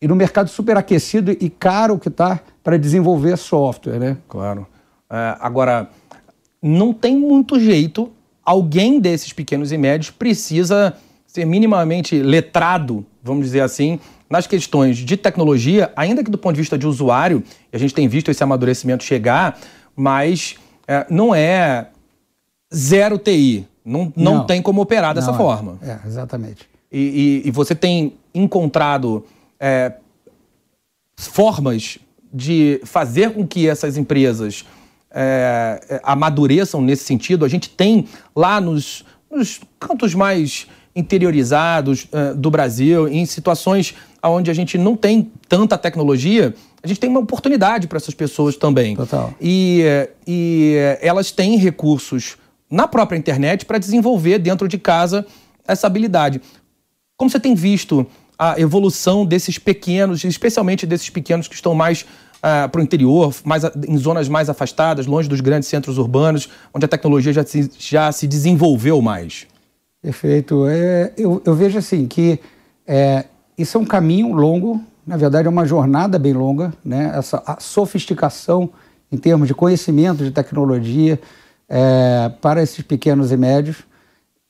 e 0.00 0.06
no 0.06 0.14
mercado 0.14 0.48
superaquecido 0.48 1.32
e 1.32 1.50
caro 1.50 1.98
que 1.98 2.08
está 2.08 2.38
para 2.62 2.78
desenvolver 2.78 3.36
software, 3.36 3.98
né? 3.98 4.16
Claro. 4.28 4.66
É, 5.12 5.36
agora, 5.40 5.90
não 6.62 6.94
tem 6.94 7.14
muito 7.14 7.60
jeito, 7.60 8.10
alguém 8.42 8.98
desses 8.98 9.30
pequenos 9.30 9.70
e 9.70 9.76
médios 9.76 10.10
precisa 10.10 10.96
ser 11.26 11.44
minimamente 11.44 12.18
letrado, 12.20 13.04
vamos 13.22 13.44
dizer 13.44 13.60
assim, 13.60 14.00
nas 14.28 14.46
questões 14.46 14.96
de 14.96 15.16
tecnologia, 15.18 15.92
ainda 15.94 16.24
que 16.24 16.30
do 16.30 16.38
ponto 16.38 16.54
de 16.54 16.62
vista 16.62 16.78
de 16.78 16.86
usuário, 16.86 17.44
a 17.70 17.76
gente 17.76 17.92
tem 17.92 18.08
visto 18.08 18.30
esse 18.30 18.42
amadurecimento 18.42 19.04
chegar, 19.04 19.58
mas 19.94 20.56
é, 20.88 21.06
não 21.10 21.34
é 21.34 21.88
zero 22.74 23.18
TI. 23.18 23.68
Não, 23.84 24.12
não, 24.16 24.36
não 24.36 24.46
tem 24.46 24.62
como 24.62 24.80
operar 24.80 25.14
dessa 25.14 25.32
não, 25.32 25.36
forma. 25.36 25.78
É, 25.82 25.98
exatamente. 26.06 26.68
E, 26.90 27.42
e, 27.44 27.48
e, 27.48 27.50
você 27.50 27.74
tem 27.74 28.14
encontrado 28.34 29.26
é, 29.58 29.92
formas 31.16 31.98
de 32.32 32.80
fazer 32.84 33.32
com 33.32 33.46
que 33.46 33.68
essas 33.68 33.96
empresas 33.96 34.64
é, 35.14 35.80
é, 35.88 36.00
amadureçam 36.02 36.80
nesse 36.80 37.04
sentido. 37.04 37.44
A 37.44 37.48
gente 37.48 37.70
tem 37.70 38.06
lá 38.34 38.60
nos, 38.60 39.04
nos 39.30 39.60
cantos 39.78 40.14
mais 40.14 40.66
interiorizados 40.94 42.06
é, 42.12 42.34
do 42.34 42.50
Brasil, 42.50 43.08
em 43.08 43.24
situações 43.26 43.94
onde 44.22 44.50
a 44.50 44.54
gente 44.54 44.78
não 44.78 44.96
tem 44.96 45.30
tanta 45.48 45.76
tecnologia, 45.76 46.54
a 46.82 46.86
gente 46.86 47.00
tem 47.00 47.10
uma 47.10 47.20
oportunidade 47.20 47.86
para 47.86 47.96
essas 47.96 48.14
pessoas 48.14 48.56
também. 48.56 48.94
Total. 48.96 49.32
E, 49.40 49.82
e 50.26 50.76
elas 51.00 51.30
têm 51.30 51.56
recursos 51.56 52.36
na 52.70 52.88
própria 52.88 53.16
internet 53.16 53.64
para 53.64 53.78
desenvolver 53.78 54.38
dentro 54.38 54.66
de 54.66 54.78
casa 54.78 55.26
essa 55.66 55.86
habilidade. 55.86 56.40
Como 57.16 57.30
você 57.30 57.38
tem 57.38 57.54
visto 57.54 58.06
a 58.38 58.58
evolução 58.58 59.24
desses 59.24 59.58
pequenos, 59.58 60.24
especialmente 60.24 60.86
desses 60.86 61.08
pequenos 61.08 61.46
que 61.46 61.54
estão 61.54 61.74
mais 61.74 62.04
uh, 62.42 62.68
para 62.68 62.80
o 62.80 62.82
interior, 62.82 63.34
mais, 63.44 63.62
em 63.86 63.96
zonas 63.96 64.28
mais 64.28 64.50
afastadas, 64.50 65.06
longe 65.06 65.28
dos 65.28 65.40
grandes 65.40 65.68
centros 65.68 65.98
urbanos, 65.98 66.48
onde 66.74 66.84
a 66.84 66.88
tecnologia 66.88 67.32
já 67.32 67.44
se, 67.44 67.70
já 67.78 68.10
se 68.10 68.26
desenvolveu 68.26 69.00
mais? 69.00 69.46
Perfeito. 70.02 70.66
É, 70.66 71.12
eu, 71.16 71.40
eu, 71.44 71.54
vejo 71.54 71.78
assim 71.78 72.08
que 72.08 72.40
é, 72.86 73.26
isso 73.56 73.78
é 73.78 73.80
um 73.80 73.84
caminho 73.84 74.32
longo, 74.32 74.80
na 75.06 75.16
verdade 75.16 75.46
é 75.46 75.50
uma 75.50 75.64
jornada 75.64 76.18
bem 76.18 76.32
longa, 76.32 76.72
né? 76.84 77.12
essa 77.14 77.42
sofisticação 77.60 78.70
em 79.10 79.16
termos 79.16 79.46
de 79.46 79.54
conhecimento 79.54 80.24
de 80.24 80.30
tecnologia 80.30 81.20
é, 81.68 82.32
para 82.40 82.62
esses 82.62 82.82
pequenos 82.82 83.30
e 83.30 83.36
médios. 83.36 83.84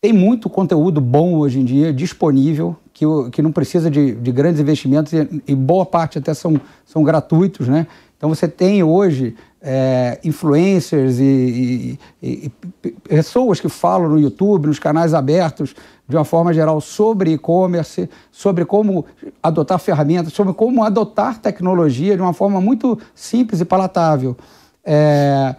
Tem 0.00 0.12
muito 0.12 0.49
conteúdo 0.49 1.00
bom 1.00 1.34
hoje 1.34 1.61
em 1.61 1.64
dia 1.64 1.92
disponível 1.92 2.76
que, 3.02 3.30
que 3.30 3.42
não 3.42 3.50
precisa 3.50 3.90
de, 3.90 4.14
de 4.14 4.32
grandes 4.32 4.61
investimentos 4.61 5.12
e, 5.12 5.42
e, 5.47 5.54
boa 5.54 5.85
parte 5.85 6.18
até 6.18 6.32
são, 6.32 6.61
são 6.85 7.02
gratuitos, 7.02 7.68
né? 7.68 7.87
Então 8.16 8.28
você 8.28 8.47
tem 8.47 8.85
hoje 8.85 9.35
é, 9.61 10.21
influencers 10.23 11.18
e, 11.18 11.99
e, 12.23 12.52
e, 12.85 12.90
pessoas 13.09 13.59
que 13.59 13.68
falam 13.68 14.11
no 14.11 14.21
YouTube, 14.21 14.66
nos 14.66 14.78
canais 14.78 15.12
abertos, 15.12 15.75
de 16.09 16.16
uma 16.16 16.25
forma 16.25 16.52
geral, 16.52 16.80
sobre 16.80 17.32
e-commerce, 17.32 18.09
sobre 18.30 18.64
como 18.64 19.04
adotar 19.42 19.78
ferramentas, 19.80 20.32
sobre 20.32 20.54
como 20.54 20.85
adotar 20.85 21.40
tecnologia 21.40 22.14
de 22.14 22.23
uma 22.23 22.32
forma 22.32 22.61
muito 22.61 22.99
simples 23.14 23.61
e 23.61 23.64
palatável. 23.64 24.37
É, 24.85 25.56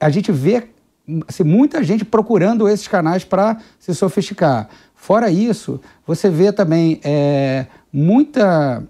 a 0.00 0.08
gente 0.08 0.32
vê 0.32 0.68
assim, 1.28 1.44
muita 1.44 1.82
gente 1.82 2.04
procurando 2.04 2.66
esses 2.66 2.88
canais 2.88 3.24
para 3.24 3.58
se 3.78 3.94
sofisticar. 3.94 4.68
Fora 5.04 5.30
isso, 5.30 5.82
você 6.06 6.30
vê 6.30 6.50
também 6.50 6.98
é, 7.04 7.66
muita, 7.92 8.82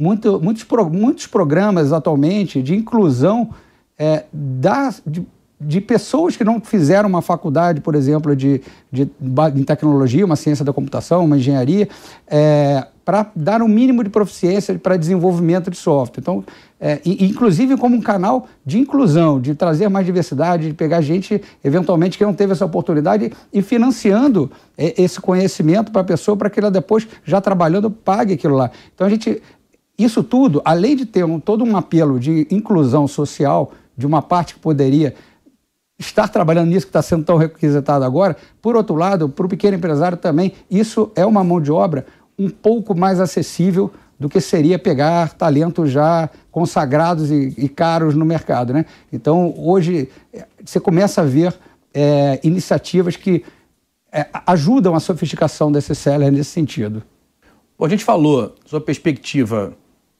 muito, 0.00 0.40
muitos, 0.40 0.66
muitos 0.90 1.26
programas 1.26 1.92
atualmente 1.92 2.62
de 2.62 2.74
inclusão 2.74 3.50
é, 3.98 4.24
da, 4.32 4.88
de, 5.06 5.22
de, 5.60 5.80
pessoas 5.80 6.36
que 6.36 6.44
não 6.44 6.60
fizeram 6.60 7.08
uma 7.08 7.22
faculdade, 7.22 7.80
por 7.80 7.94
exemplo, 7.94 8.34
de, 8.34 8.60
de, 8.90 9.08
de 9.54 9.64
tecnologia, 9.64 10.24
uma 10.24 10.36
ciência 10.36 10.64
da 10.64 10.72
computação, 10.72 11.24
uma 11.24 11.36
engenharia, 11.36 11.88
é, 12.26 12.86
para 13.04 13.30
dar 13.36 13.62
um 13.62 13.68
mínimo 13.68 14.02
de 14.02 14.10
proficiência 14.10 14.78
para 14.78 14.96
desenvolvimento 14.96 15.70
de 15.70 15.76
software. 15.76 16.20
Então, 16.20 16.44
é, 16.80 17.00
inclusive 17.04 17.76
como 17.76 17.94
um 17.94 18.00
canal 18.00 18.48
de 18.64 18.78
inclusão, 18.78 19.40
de 19.40 19.54
trazer 19.54 19.88
mais 19.88 20.06
diversidade, 20.06 20.68
de 20.68 20.74
pegar 20.74 21.00
gente, 21.00 21.40
eventualmente, 21.62 22.16
que 22.16 22.24
não 22.24 22.34
teve 22.34 22.52
essa 22.52 22.64
oportunidade 22.64 23.30
e 23.52 23.62
financiando 23.62 24.50
é, 24.76 25.00
esse 25.02 25.20
conhecimento 25.20 25.92
para 25.92 26.00
a 26.00 26.04
pessoa, 26.04 26.36
para 26.36 26.48
que 26.48 26.58
ela 26.58 26.70
depois, 26.70 27.06
já 27.24 27.40
trabalhando, 27.40 27.90
pague 27.90 28.34
aquilo 28.34 28.56
lá. 28.56 28.70
Então, 28.94 29.06
a 29.06 29.10
gente, 29.10 29.40
isso 29.98 30.22
tudo, 30.22 30.62
além 30.64 30.96
de 30.96 31.04
ter 31.04 31.24
um, 31.24 31.38
todo 31.38 31.62
um 31.62 31.76
apelo 31.76 32.18
de 32.18 32.46
inclusão 32.50 33.06
social, 33.06 33.72
de 33.96 34.06
uma 34.06 34.22
parte 34.22 34.54
que 34.54 34.60
poderia 34.60 35.14
estar 35.98 36.28
trabalhando 36.28 36.68
nisso 36.68 36.86
que 36.86 36.90
está 36.90 37.02
sendo 37.02 37.24
tão 37.24 37.36
requisitado 37.36 38.04
agora, 38.04 38.36
por 38.60 38.76
outro 38.76 38.96
lado, 38.96 39.28
para 39.28 39.46
o 39.46 39.48
pequeno 39.48 39.76
empresário 39.76 40.16
também, 40.18 40.52
isso 40.70 41.10
é 41.14 41.24
uma 41.24 41.44
mão 41.44 41.60
de 41.60 41.70
obra 41.70 42.06
um 42.38 42.50
pouco 42.50 42.96
mais 42.96 43.20
acessível 43.20 43.92
do 44.18 44.28
que 44.28 44.40
seria 44.40 44.78
pegar 44.78 45.32
talentos 45.34 45.90
já 45.90 46.28
consagrados 46.50 47.30
e, 47.30 47.54
e 47.56 47.68
caros 47.68 48.14
no 48.14 48.24
mercado. 48.24 48.72
Né? 48.72 48.86
Então, 49.12 49.54
hoje, 49.56 50.08
você 50.64 50.80
começa 50.80 51.20
a 51.20 51.24
ver 51.24 51.54
é, 51.92 52.40
iniciativas 52.42 53.16
que 53.16 53.44
é, 54.12 54.26
ajudam 54.46 54.94
a 54.94 55.00
sofisticação 55.00 55.70
desse 55.70 55.94
seller 55.94 56.30
nesse 56.30 56.50
sentido. 56.50 57.02
a 57.80 57.88
gente 57.88 58.04
falou 58.04 58.54
sua 58.64 58.80
perspectiva 58.80 59.76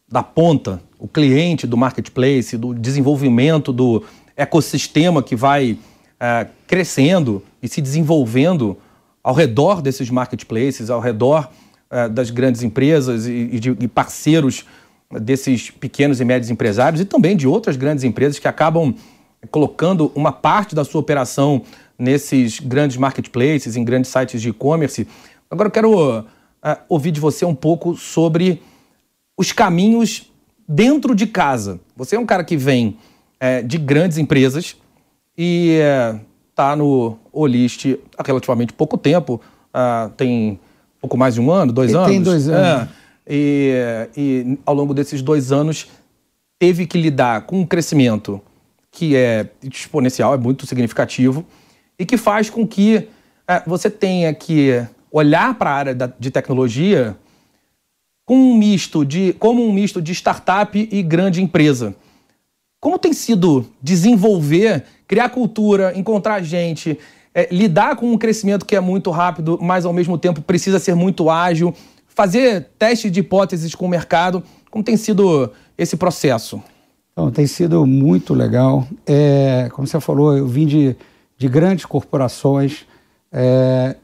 da 0.08 0.22
ponta, 0.22 0.80
o 0.98 1.08
cliente 1.08 1.66
do 1.66 1.76
marketplace, 1.76 2.56
do 2.56 2.74
desenvolvimento 2.74 3.72
do 3.72 4.02
ecossistema 4.36 5.22
que 5.22 5.36
vai 5.36 5.78
é, 6.20 6.46
crescendo 6.66 7.42
e 7.62 7.68
se 7.68 7.80
desenvolvendo 7.80 8.76
ao 9.22 9.34
redor 9.34 9.80
desses 9.80 10.10
marketplaces, 10.10 10.90
ao 10.90 11.00
redor 11.00 11.48
é, 11.90 12.08
das 12.08 12.30
grandes 12.30 12.62
empresas 12.62 13.26
e, 13.26 13.50
e, 13.52 13.60
de, 13.60 13.76
e 13.80 13.88
parceiros 13.88 14.64
desses 15.20 15.70
pequenos 15.70 16.20
e 16.20 16.24
médios 16.24 16.50
empresários 16.50 17.00
e 17.00 17.04
também 17.04 17.36
de 17.36 17.46
outras 17.46 17.76
grandes 17.76 18.04
empresas 18.04 18.38
que 18.38 18.48
acabam 18.48 18.94
colocando 19.50 20.10
uma 20.14 20.32
parte 20.32 20.74
da 20.74 20.84
sua 20.84 21.00
operação 21.00 21.62
nesses 21.98 22.58
grandes 22.58 22.96
marketplaces, 22.96 23.76
em 23.76 23.84
grandes 23.84 24.10
sites 24.10 24.40
de 24.40 24.48
e-commerce. 24.48 25.06
Agora 25.50 25.68
eu 25.68 25.72
quero 25.72 26.20
uh, 26.20 26.24
ouvir 26.88 27.10
de 27.10 27.20
você 27.20 27.44
um 27.44 27.54
pouco 27.54 27.96
sobre 27.96 28.62
os 29.36 29.52
caminhos 29.52 30.32
dentro 30.66 31.14
de 31.14 31.26
casa. 31.26 31.80
Você 31.96 32.16
é 32.16 32.18
um 32.18 32.26
cara 32.26 32.42
que 32.42 32.56
vem 32.56 32.96
uh, 33.40 33.66
de 33.66 33.78
grandes 33.78 34.18
empresas 34.18 34.76
e 35.36 35.78
está 36.50 36.72
uh, 36.74 36.76
no 36.76 37.18
Olist 37.32 37.98
há 38.16 38.22
relativamente 38.22 38.72
pouco 38.72 38.96
tempo, 38.96 39.40
uh, 39.74 40.10
tem 40.10 40.58
pouco 41.00 41.16
mais 41.16 41.34
de 41.34 41.40
um 41.40 41.50
ano, 41.50 41.72
dois 41.72 41.94
anos? 41.94 42.08
Tem 42.08 42.22
dois 42.22 42.48
anos. 42.48 42.88
É. 42.88 43.04
E, 43.26 44.08
e 44.16 44.58
ao 44.66 44.74
longo 44.74 44.92
desses 44.92 45.22
dois 45.22 45.50
anos 45.50 45.88
teve 46.58 46.86
que 46.86 47.00
lidar 47.00 47.42
com 47.42 47.60
um 47.60 47.66
crescimento 47.66 48.40
que 48.90 49.16
é 49.16 49.48
exponencial, 49.62 50.34
é 50.34 50.38
muito 50.38 50.66
significativo, 50.66 51.44
e 51.98 52.06
que 52.06 52.16
faz 52.16 52.48
com 52.48 52.66
que 52.66 53.08
é, 53.48 53.62
você 53.66 53.90
tenha 53.90 54.32
que 54.32 54.86
olhar 55.10 55.54
para 55.54 55.70
a 55.70 55.74
área 55.74 55.94
da, 55.94 56.06
de 56.18 56.30
tecnologia 56.30 57.16
com 58.24 58.36
um 58.36 58.56
misto 58.56 59.04
de, 59.04 59.34
como 59.34 59.66
um 59.66 59.72
misto 59.72 60.00
de 60.00 60.12
startup 60.12 60.88
e 60.90 61.02
grande 61.02 61.42
empresa. 61.42 61.94
Como 62.84 62.98
tem 62.98 63.14
sido 63.14 63.64
desenvolver, 63.80 64.84
criar 65.08 65.30
cultura, 65.30 65.98
encontrar 65.98 66.42
gente, 66.42 66.98
é, 67.34 67.48
lidar 67.50 67.96
com 67.96 68.12
um 68.12 68.18
crescimento 68.18 68.66
que 68.66 68.76
é 68.76 68.80
muito 68.80 69.10
rápido, 69.10 69.58
mas 69.58 69.86
ao 69.86 69.92
mesmo 69.94 70.18
tempo 70.18 70.42
precisa 70.42 70.78
ser 70.78 70.94
muito 70.94 71.30
ágil, 71.30 71.72
fazer 72.06 72.68
testes 72.78 73.10
de 73.10 73.20
hipóteses 73.20 73.74
com 73.74 73.86
o 73.86 73.88
mercado. 73.88 74.42
Como 74.70 74.84
tem 74.84 74.98
sido 74.98 75.50
esse 75.78 75.96
processo? 75.96 76.62
Então, 77.12 77.30
tem 77.30 77.46
sido 77.46 77.86
muito 77.86 78.34
legal. 78.34 78.86
É, 79.06 79.70
como 79.72 79.88
você 79.88 79.98
falou, 79.98 80.36
eu 80.36 80.46
vim 80.46 80.66
de, 80.66 80.94
de 81.38 81.48
grandes 81.48 81.86
corporações. 81.86 82.84
É, 83.32 83.96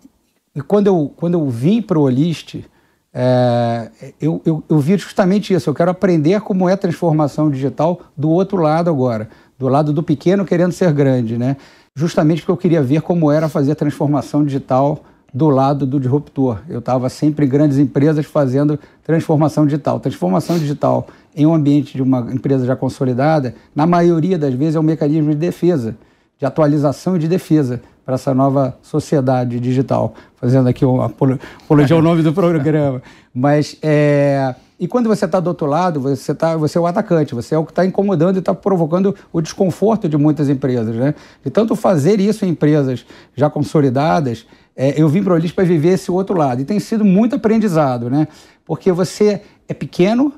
e 0.57 0.63
quando 0.63 0.87
eu, 0.87 1.13
quando 1.17 1.35
eu 1.35 1.51
vim 1.51 1.83
para 1.83 1.99
o 1.99 2.03
Olist, 2.05 2.65
é, 3.13 3.91
eu, 4.21 4.41
eu, 4.45 4.63
eu 4.69 4.79
vi 4.79 4.97
justamente 4.97 5.53
isso. 5.53 5.69
Eu 5.69 5.75
quero 5.75 5.91
aprender 5.91 6.41
como 6.41 6.69
é 6.69 6.77
transformação 6.77 7.51
digital 7.51 8.01
do 8.17 8.31
outro 8.31 8.59
lado 8.59 8.89
agora, 8.89 9.29
do 9.59 9.69
lado 9.69 9.93
do 9.93 10.03
pequeno 10.03 10.45
querendo 10.45 10.73
ser 10.73 10.93
grande, 10.93 11.37
né? 11.37 11.57
Justamente 11.95 12.43
porque 12.43 12.53
eu 12.53 12.57
queria 12.57 12.83
ver 12.83 13.03
como 13.03 13.31
era 13.31 13.49
fazer 13.49 13.75
transformação 13.75 14.45
digital 14.45 15.03
do 15.35 15.49
lado 15.49 15.87
do 15.87 15.99
disruptor. 15.99 16.59
Eu 16.69 16.79
estava 16.79 17.09
sempre 17.09 17.47
em 17.47 17.49
grandes 17.49 17.79
empresas 17.79 18.27
fazendo 18.27 18.79
transformação 19.03 19.65
digital. 19.65 19.99
Transformação 19.99 20.59
digital 20.59 21.09
em 21.35 21.47
um 21.47 21.55
ambiente 21.55 21.97
de 21.97 22.03
uma 22.03 22.21
empresa 22.33 22.67
já 22.67 22.75
consolidada, 22.75 23.55
na 23.75 23.87
maioria 23.87 24.39
das 24.39 24.55
vezes 24.55 24.77
é 24.77 24.81
um 24.81 24.85
mecanismo 24.85 25.31
de 25.31 25.37
defesa, 25.37 25.97
de 26.39 26.47
atualização 26.47 27.17
e 27.17 27.19
de 27.19 27.29
defesa 27.29 27.81
para 28.11 28.17
essa 28.17 28.35
nova 28.35 28.77
sociedade 28.83 29.61
digital. 29.61 30.15
Fazendo 30.35 30.69
aqui 30.69 30.85
uma 30.85 31.07
apologia 31.07 31.95
ao 31.95 32.03
nome 32.03 32.23
do 32.23 32.33
programa. 32.33 33.01
Mas, 33.33 33.77
é... 33.81 34.53
e 34.81 34.89
quando 34.89 35.09
você 35.09 35.27
está 35.27 35.39
do 35.39 35.47
outro 35.47 35.69
lado, 35.69 36.01
você, 36.01 36.35
tá, 36.35 36.57
você 36.57 36.77
é 36.77 36.81
o 36.81 36.87
atacante, 36.87 37.37
você 37.37 37.55
é 37.55 37.59
o 37.59 37.65
que 37.65 37.71
está 37.71 37.87
incomodando 37.87 38.35
e 38.35 38.39
está 38.41 38.53
provocando 38.53 39.15
o 39.33 39.41
desconforto 39.41 40.09
de 40.09 40.17
muitas 40.17 40.49
empresas. 40.49 40.97
Né? 40.97 41.15
De 41.45 41.51
tanto 41.51 41.77
fazer 41.77 42.19
isso 42.19 42.45
em 42.45 42.49
empresas 42.49 43.07
já 43.37 43.49
consolidadas, 43.49 44.45
é, 44.75 45.01
eu 45.01 45.09
vim 45.09 45.23
para 45.23 45.35
o 45.35 45.37
Olis 45.37 45.53
para 45.53 45.63
viver 45.63 45.91
esse 45.91 46.11
outro 46.11 46.37
lado. 46.37 46.61
E 46.63 46.65
tem 46.65 46.81
sido 46.81 47.05
muito 47.05 47.37
aprendizado, 47.37 48.11
né? 48.11 48.27
Porque 48.65 48.91
você 48.91 49.41
é 49.69 49.75
pequeno, 49.75 50.33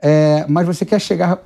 é, 0.00 0.46
mas 0.48 0.66
você 0.66 0.86
quer 0.86 0.98
chegar 0.98 1.40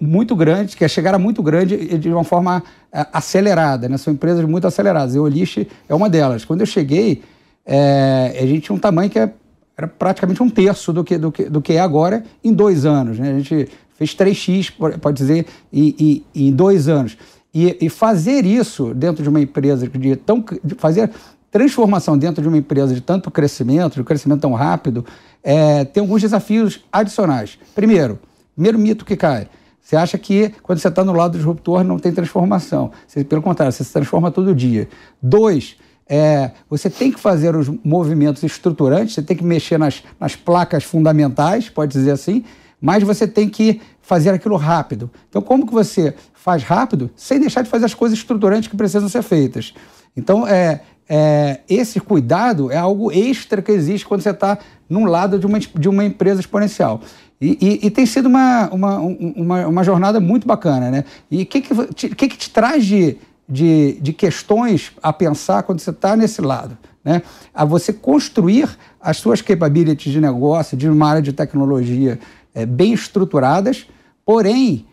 muito 0.00 0.34
grande, 0.34 0.76
quer 0.76 0.88
chegar 0.88 1.14
a 1.14 1.18
muito 1.18 1.42
grande 1.42 1.98
de 1.98 2.08
uma 2.08 2.24
forma 2.24 2.62
é, 2.92 3.06
acelerada, 3.12 3.88
né? 3.88 3.96
São 3.96 4.12
empresas 4.12 4.44
muito 4.44 4.66
aceleradas. 4.66 5.14
E 5.14 5.18
o 5.18 5.22
Olis 5.22 5.56
é 5.88 5.94
uma 5.94 6.08
delas. 6.08 6.44
Quando 6.44 6.60
eu 6.60 6.66
cheguei, 6.66 7.22
é, 7.66 8.36
a 8.40 8.46
gente 8.46 8.62
tinha 8.62 8.76
um 8.76 8.78
tamanho 8.78 9.10
que 9.10 9.18
é, 9.18 9.32
era 9.76 9.88
praticamente 9.88 10.42
um 10.42 10.48
terço 10.48 10.92
do 10.92 11.02
que, 11.02 11.18
do, 11.18 11.32
que, 11.32 11.44
do 11.44 11.60
que 11.60 11.74
é 11.74 11.80
agora 11.80 12.24
em 12.42 12.52
dois 12.52 12.86
anos. 12.86 13.18
Né? 13.18 13.30
A 13.30 13.38
gente 13.38 13.68
fez 13.96 14.14
3x, 14.14 14.72
pode 15.00 15.16
dizer, 15.16 15.46
em, 15.72 16.52
dois 16.52 16.88
anos. 16.88 17.16
E, 17.52 17.76
e, 17.80 17.88
fazer 17.88 18.44
isso 18.44 18.92
dentro 18.94 19.22
de 19.22 19.28
uma 19.28 19.40
empresa 19.40 19.86
de 19.86 20.16
tão 20.16 20.44
de 20.62 20.74
fazer 20.74 21.08
transformação 21.52 22.18
dentro 22.18 22.42
de 22.42 22.48
uma 22.48 22.58
empresa 22.58 22.92
de 22.92 23.00
tanto 23.00 23.30
crescimento, 23.30 23.94
de 23.94 24.02
crescimento 24.02 24.40
tão 24.40 24.54
rápido, 24.54 25.06
é, 25.40 25.84
tem 25.84 26.00
alguns 26.00 26.20
desafios 26.20 26.84
adicionais. 26.92 27.56
Primeiro, 27.76 28.18
primeiro 28.56 28.76
mito 28.76 29.04
que 29.04 29.14
cai. 29.14 29.46
Você 29.84 29.96
acha 29.96 30.16
que 30.16 30.48
quando 30.62 30.78
você 30.78 30.88
está 30.88 31.04
no 31.04 31.12
lado 31.12 31.32
do 31.32 31.36
disruptor 31.36 31.84
não 31.84 31.98
tem 31.98 32.10
transformação. 32.10 32.90
Você, 33.06 33.22
pelo 33.22 33.42
contrário, 33.42 33.70
você 33.70 33.84
se 33.84 33.92
transforma 33.92 34.30
todo 34.30 34.54
dia. 34.54 34.88
Dois, 35.22 35.76
é, 36.08 36.52
você 36.70 36.88
tem 36.88 37.12
que 37.12 37.20
fazer 37.20 37.54
os 37.54 37.68
movimentos 37.84 38.42
estruturantes, 38.42 39.14
você 39.14 39.22
tem 39.22 39.36
que 39.36 39.44
mexer 39.44 39.78
nas, 39.78 40.02
nas 40.18 40.34
placas 40.34 40.84
fundamentais, 40.84 41.68
pode 41.68 41.92
dizer 41.92 42.12
assim, 42.12 42.44
mas 42.80 43.02
você 43.02 43.28
tem 43.28 43.46
que 43.46 43.82
fazer 44.00 44.30
aquilo 44.30 44.56
rápido. 44.56 45.10
Então, 45.28 45.42
como 45.42 45.66
que 45.66 45.72
você 45.72 46.14
faz 46.32 46.62
rápido 46.62 47.10
sem 47.14 47.38
deixar 47.38 47.60
de 47.60 47.68
fazer 47.68 47.84
as 47.84 47.94
coisas 47.94 48.18
estruturantes 48.18 48.68
que 48.68 48.76
precisam 48.76 49.08
ser 49.10 49.22
feitas? 49.22 49.74
Então, 50.16 50.48
é, 50.48 50.80
é, 51.06 51.60
esse 51.68 52.00
cuidado 52.00 52.70
é 52.72 52.78
algo 52.78 53.12
extra 53.12 53.60
que 53.60 53.70
existe 53.70 54.06
quando 54.06 54.22
você 54.22 54.30
está 54.30 54.58
num 54.88 55.04
lado 55.04 55.38
de 55.38 55.46
uma, 55.46 55.58
de 55.58 55.88
uma 55.88 56.04
empresa 56.04 56.40
exponencial. 56.40 57.00
E, 57.40 57.58
e, 57.60 57.86
e 57.86 57.90
tem 57.90 58.06
sido 58.06 58.26
uma, 58.26 58.68
uma, 58.70 58.98
uma, 58.98 59.66
uma, 59.66 59.84
jornada 59.84 60.20
muito 60.20 60.46
bacana, 60.46 60.90
né? 60.90 61.04
E 61.30 61.42
o 61.42 61.46
que, 61.46 61.60
que, 61.60 61.94
te, 61.94 62.08
que, 62.10 62.28
que 62.28 62.36
te 62.36 62.50
traz 62.50 62.84
de, 62.84 63.16
de, 63.48 63.98
de 64.00 64.12
questões 64.12 64.92
a 65.02 65.12
pensar 65.12 65.62
quando 65.64 65.80
você 65.80 65.90
está 65.90 66.16
nesse 66.16 66.40
lado? 66.40 66.78
Né? 67.04 67.22
A 67.52 67.64
você 67.64 67.92
construir 67.92 68.68
as 69.00 69.18
suas 69.18 69.42
capabilities 69.42 70.12
de 70.12 70.20
negócio, 70.20 70.76
de 70.76 70.88
uma 70.88 71.08
área 71.08 71.22
de 71.22 71.32
tecnologia 71.32 72.18
é, 72.54 72.64
bem 72.64 72.94
estruturadas, 72.94 73.86
porém 74.24 74.86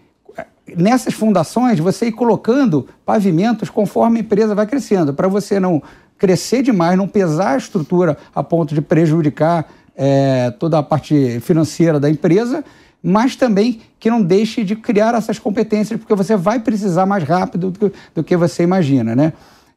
nessas 0.75 1.13
fundações, 1.13 1.79
você 1.79 2.07
ir 2.07 2.11
colocando 2.11 2.87
pavimentos 3.05 3.69
conforme 3.69 4.19
a 4.19 4.21
empresa 4.21 4.55
vai 4.55 4.65
crescendo, 4.65 5.13
para 5.13 5.27
você 5.27 5.59
não 5.59 5.81
crescer 6.17 6.61
demais, 6.61 6.97
não 6.97 7.07
pesar 7.07 7.53
a 7.53 7.57
estrutura 7.57 8.17
a 8.33 8.43
ponto 8.43 8.75
de 8.75 8.81
prejudicar 8.81 9.71
é, 9.95 10.51
toda 10.51 10.79
a 10.79 10.83
parte 10.83 11.39
financeira 11.41 11.99
da 11.99 12.09
empresa, 12.09 12.63
mas 13.03 13.35
também 13.35 13.81
que 13.99 14.09
não 14.09 14.21
deixe 14.21 14.63
de 14.63 14.75
criar 14.75 15.15
essas 15.15 15.39
competências, 15.39 15.99
porque 15.99 16.13
você 16.13 16.35
vai 16.35 16.59
precisar 16.59 17.05
mais 17.05 17.23
rápido 17.23 17.71
do 17.71 17.79
que, 17.89 17.97
do 18.15 18.23
que 18.23 18.37
você 18.37 18.63
imagina, 18.63 19.15
né? 19.15 19.33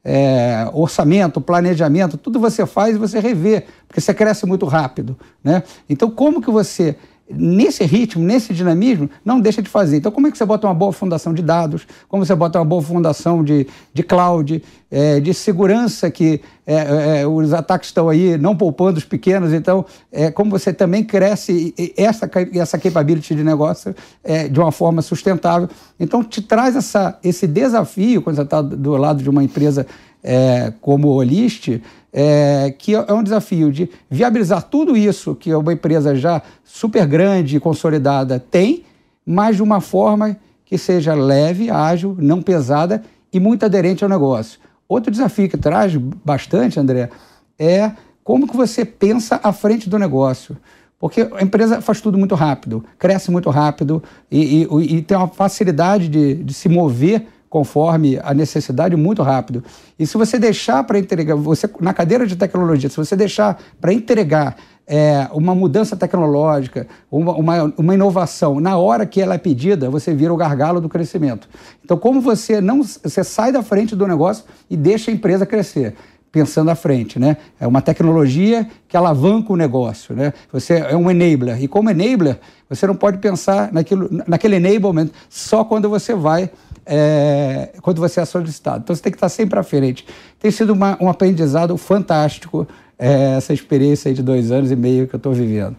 É, 0.07 0.69
orçamento, 0.75 1.41
planejamento, 1.41 2.19
tudo 2.19 2.39
você 2.39 2.67
faz 2.67 2.95
e 2.95 2.99
você 2.99 3.19
revê, 3.21 3.65
porque 3.89 4.03
você 4.03 4.13
cresce 4.13 4.45
muito 4.45 4.67
rápido, 4.67 5.17
né? 5.43 5.63
Então, 5.89 6.11
como 6.11 6.43
que 6.43 6.51
você 6.51 6.97
nesse 7.29 7.85
ritmo, 7.85 8.23
nesse 8.23 8.53
dinamismo, 8.53 9.09
não 9.25 9.41
deixa 9.41 9.63
de 9.63 9.69
fazer. 9.69 9.97
Então, 9.97 10.13
como 10.13 10.27
é 10.27 10.31
que 10.31 10.37
você 10.37 10.45
bota 10.45 10.67
uma 10.67 10.75
boa 10.75 10.93
fundação 10.93 11.33
de 11.33 11.43
dados? 11.43 11.87
Como 12.09 12.25
você 12.25 12.35
bota 12.35 12.59
uma 12.59 12.65
boa 12.65 12.83
fundação 12.83 13.43
de, 13.43 13.67
de 13.93 14.03
cloud, 14.03 14.63
é, 14.91 15.21
de 15.21 15.33
segurança, 15.33 16.11
que 16.11 16.41
é, 16.67 17.21
é, 17.21 17.27
os 17.27 17.53
ataques 17.53 17.89
estão 17.89 18.09
aí 18.09 18.37
não 18.37 18.55
poupando 18.55 18.99
os 18.99 19.05
pequenos. 19.05 19.53
Então, 19.53 19.87
é, 20.13 20.31
como 20.31 20.51
você 20.51 20.73
também 20.73 21.03
cresce 21.03 21.75
essa, 21.97 22.31
essa 22.53 22.79
capability 22.79 23.35
de 23.35 23.43
negócio 23.43 23.95
é, 24.23 24.47
de 24.47 24.61
uma 24.61 24.71
forma 24.71 25.01
sustentável. 25.01 25.69
Então, 25.99 26.23
te 26.23 26.43
traz 26.43 26.77
essa, 26.77 27.19
esse 27.25 27.47
desafio, 27.47 28.21
quando 28.21 28.37
você 28.37 28.43
está 28.43 28.61
do 28.61 28.97
lado 28.97 29.23
de 29.23 29.31
uma 29.31 29.43
empresa 29.43 29.87
é, 30.23 30.73
como 30.81 31.09
o 31.09 31.15
Olist, 31.15 31.81
é, 32.17 32.73
que 32.79 32.95
é 32.95 33.13
um 33.13 33.25
desafio 33.25 33.73
de 33.73 33.91
viabilizar 34.09 34.63
tudo 34.63 34.97
isso 34.97 35.35
que 35.35 35.53
uma 35.53 35.73
empresa 35.73 36.15
já 36.15 36.41
super 36.63 37.05
grande 37.09 37.57
e 37.57 37.61
consolidada 37.61 38.39
tem, 38.39 38.85
mas 39.27 39.57
de 39.57 39.63
uma 39.65 39.81
forma 39.81 40.37
que 40.65 40.79
seja 40.79 41.13
leve, 41.13 41.71
ágil, 41.71 42.17
não 42.21 42.41
pesada 42.41 43.03
e 43.33 43.41
muito 43.41 43.65
aderente 43.65 44.05
ao 44.05 44.09
negócio. 44.09 44.61
Outro 44.89 45.11
desafio 45.11 45.49
que 45.49 45.57
traz 45.57 45.97
bastante, 45.97 46.79
André, 46.79 47.11
é 47.59 47.91
como 48.23 48.47
que 48.47 48.57
você 48.57 48.85
pensa 48.85 49.41
à 49.43 49.53
frente 49.53 49.91
do 49.91 49.99
negócio. 49.99 50.57
Porque 51.01 51.29
a 51.33 51.43
empresa 51.43 51.81
faz 51.81 52.01
tudo 52.01 52.17
muito 52.17 52.37
rápido, 52.37 52.85
cresce 52.97 53.31
muito 53.31 53.51
rápido 53.51 54.01
e, 54.31 54.63
e, 54.63 54.97
e 54.97 55.03
tem 55.03 55.17
uma 55.17 55.29
facilidade 55.29 56.09
de, 56.09 56.35
de 56.37 56.55
se 56.55 56.69
mover 56.69 57.27
conforme 57.55 58.19
a 58.21 58.35
necessidade 58.35 58.97
muito 58.97 59.23
rápido. 59.23 59.63
E 59.97 60.05
se 60.05 60.17
você 60.17 60.41
deixar 60.41 60.83
para 60.83 60.99
entregar, 60.99 61.37
você 61.37 61.71
na 61.81 61.95
cadeira 61.95 62.27
de 62.27 62.35
tecnologia, 62.35 62.91
se 62.91 62.97
você 62.97 63.15
deixar 63.15 63.63
para 63.81 63.93
entregar 63.93 64.57
é, 64.85 65.29
uma 65.33 65.55
mudança 65.55 65.97
tecnológica, 65.97 66.89
uma, 67.09 67.33
uma, 67.35 67.75
uma, 67.79 67.95
inovação, 67.95 68.59
na 68.59 68.77
hora 68.77 69.07
que 69.07 69.21
ela 69.21 69.37
é 69.37 69.39
pedida, 69.39 69.89
você 69.89 70.13
vira 70.13 70.35
o 70.35 70.37
gargalo 70.37 70.81
do 70.81 70.89
crescimento. 70.89 71.49
Então, 71.85 71.97
como 71.97 72.21
você 72.21 72.61
não 72.61 72.83
você 72.83 73.23
sai 73.23 73.53
da 73.53 73.63
frente 73.63 73.95
do 73.95 74.05
negócio 74.05 74.45
e 74.69 74.77
deixa 74.77 75.13
a 75.13 75.15
empresa 75.15 75.47
crescer? 75.47 75.95
Pensando 76.33 76.73
à 76.73 76.75
frente, 76.75 77.21
né? 77.21 77.37
É 77.61 77.69
uma 77.69 77.81
tecnologia 77.81 78.67
que 78.89 78.97
alavanca 78.97 79.53
o 79.53 79.57
negócio, 79.57 80.17
né? 80.17 80.33
Você 80.53 80.75
é 80.75 80.97
um 80.97 81.09
enabler. 81.09 81.63
E 81.63 81.69
como 81.69 81.89
enabler, 81.89 82.41
você 82.69 82.85
não 82.85 82.97
pode 82.97 83.19
pensar 83.19 83.73
naquilo, 83.73 84.09
naquele 84.27 84.57
enablement 84.57 85.11
só 85.29 85.65
quando 85.65 85.89
você 85.89 86.17
vai 86.17 86.51
é, 86.87 87.73
quando 87.83 88.01
você 88.01 88.21
é 88.21 88.25
solicitado. 88.25 88.81
Então 88.83 88.95
você 88.95 89.03
tem 89.03 89.13
que 89.13 89.17
estar 89.17 89.29
sempre 89.29 89.59
à 89.59 89.63
frente. 89.63 90.07
Tem 90.39 90.51
sido 90.51 90.73
uma, 90.73 90.97
um 91.01 91.09
aprendizado 91.09 91.77
fantástico 91.77 92.67
é, 92.99 93.37
essa 93.37 93.53
experiência 93.53 94.13
de 94.13 94.23
dois 94.23 94.51
anos 94.51 94.71
e 94.71 94.77
meio 94.77 95.09
que 95.09 95.15
eu 95.15 95.19
estou 95.19 95.33
vivendo. 95.33 95.77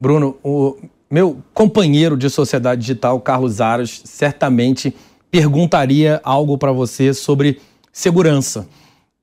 Bruno, 0.00 0.36
o 0.42 0.76
meu 1.10 1.42
companheiro 1.54 2.16
de 2.16 2.28
sociedade 2.28 2.80
digital, 2.80 3.20
Carlos 3.20 3.60
Aras, 3.60 4.02
certamente 4.04 4.94
perguntaria 5.30 6.20
algo 6.22 6.58
para 6.58 6.72
você 6.72 7.14
sobre 7.14 7.60
segurança. 7.92 8.68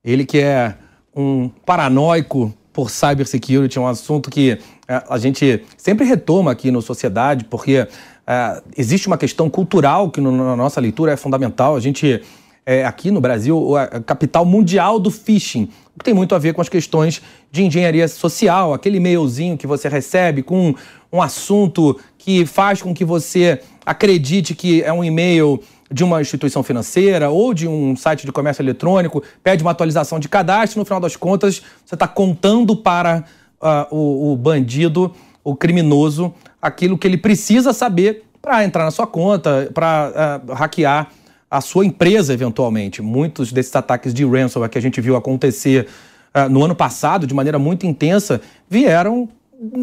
Ele 0.04 0.26
que 0.26 0.40
é 0.40 0.76
um 1.16 1.50
paranoico 1.66 2.54
por 2.74 2.90
cybersecurity, 2.90 3.80
um 3.80 3.88
assunto 3.88 4.32
que 4.32 4.58
é, 4.88 5.04
a 5.08 5.18
gente 5.18 5.64
sempre 5.78 6.06
retoma 6.06 6.52
aqui 6.52 6.72
no 6.72 6.82
Sociedade, 6.82 7.46
porque 7.46 7.88
é, 8.26 8.62
existe 8.78 9.08
uma 9.08 9.18
questão 9.18 9.50
cultural 9.50 10.10
que 10.10 10.22
no, 10.22 10.32
na 10.32 10.56
nossa 10.56 10.80
leitura 10.80 11.12
é 11.12 11.18
fundamental. 11.18 11.76
A 11.76 11.80
gente 11.80 12.22
é, 12.66 12.86
aqui 12.86 13.12
no 13.12 13.20
Brasil 13.20 13.76
a 13.76 14.00
capital 14.00 14.46
mundial 14.46 15.00
do 15.00 15.12
phishing, 15.12 15.70
que 15.98 16.04
tem 16.04 16.14
muito 16.14 16.34
a 16.34 16.40
ver 16.40 16.54
com 16.54 16.62
as 16.62 16.70
questões 16.70 17.22
de 17.52 17.64
engenharia 17.64 18.08
social, 18.08 18.74
aquele 18.74 18.98
e-mailzinho 18.98 19.58
que 19.58 19.68
você 19.68 19.88
recebe 19.88 20.42
com 20.42 20.74
um 21.12 21.22
assunto 21.22 22.00
que 22.18 22.46
faz 22.46 22.82
com 22.82 22.94
que 22.94 23.06
você 23.06 23.60
acredite 23.86 24.56
que 24.56 24.82
é 24.82 24.92
um 24.92 25.04
e-mail 25.04 25.62
de 25.92 26.04
uma 26.04 26.22
instituição 26.22 26.64
financeira 26.64 27.30
ou 27.30 27.54
de 27.54 27.68
um 27.68 27.96
site 27.96 28.26
de 28.26 28.32
comércio 28.32 28.64
eletrônico, 28.64 29.22
pede 29.44 29.62
uma 29.62 29.72
atualização 29.72 30.20
de 30.20 30.28
cadastro, 30.28 30.80
no 30.80 30.86
final 30.86 31.00
das 31.00 31.16
contas, 31.16 31.62
você 31.86 31.94
está 31.94 32.08
contando 32.08 32.76
para 32.76 33.24
uh, 33.62 33.96
o, 33.96 34.34
o 34.34 34.38
bandido, 34.38 35.14
o 35.44 35.56
criminoso, 35.56 36.34
aquilo 36.62 36.98
que 36.98 37.08
ele 37.08 37.18
precisa 37.18 37.74
saber 37.74 38.24
para 38.42 38.64
entrar 38.64 38.84
na 38.84 38.92
sua 38.92 39.08
conta, 39.08 39.70
para 39.74 40.42
uh, 40.50 40.54
hackear 40.54 41.10
a 41.50 41.62
sua 41.62 41.86
empresa 41.86 42.34
eventualmente. 42.34 43.02
Muitos 43.02 43.52
desses 43.52 43.76
ataques 43.76 44.14
de 44.14 44.26
ransomware 44.26 44.70
que 44.70 44.78
a 44.78 44.82
gente 44.82 45.00
viu 45.00 45.16
acontecer 45.16 45.88
uh, 46.34 46.50
no 46.50 46.64
ano 46.64 46.76
passado 46.76 47.28
de 47.28 47.34
maneira 47.34 47.60
muito 47.60 47.86
intensa 47.86 48.42
vieram 48.70 49.30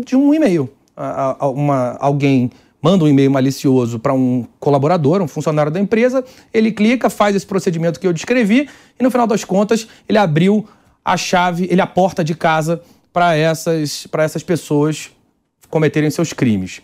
de 0.04 0.16
um 0.16 0.34
e-mail. 0.34 0.70
Uh, 0.96 1.46
uma, 1.50 1.96
alguém 2.00 2.50
manda 2.82 3.04
um 3.04 3.08
e-mail 3.08 3.30
malicioso 3.30 3.98
para 3.98 4.12
um 4.12 4.46
colaborador, 4.58 5.22
um 5.22 5.28
funcionário 5.28 5.70
da 5.70 5.78
empresa, 5.78 6.24
ele 6.52 6.72
clica, 6.72 7.10
faz 7.10 7.36
esse 7.36 7.46
procedimento 7.46 8.00
que 8.00 8.06
eu 8.06 8.12
descrevi 8.12 8.68
e 8.98 9.02
no 9.02 9.10
final 9.10 9.26
das 9.26 9.44
contas 9.44 9.86
ele 10.08 10.18
abriu 10.18 10.66
a 11.04 11.16
chave, 11.16 11.68
ele 11.70 11.80
a 11.80 11.86
porta 11.86 12.24
de 12.24 12.34
casa 12.34 12.80
para 13.12 13.36
essas, 13.36 14.06
essas 14.18 14.42
pessoas 14.42 15.10
cometerem 15.70 16.10
seus 16.10 16.32
crimes. 16.32 16.82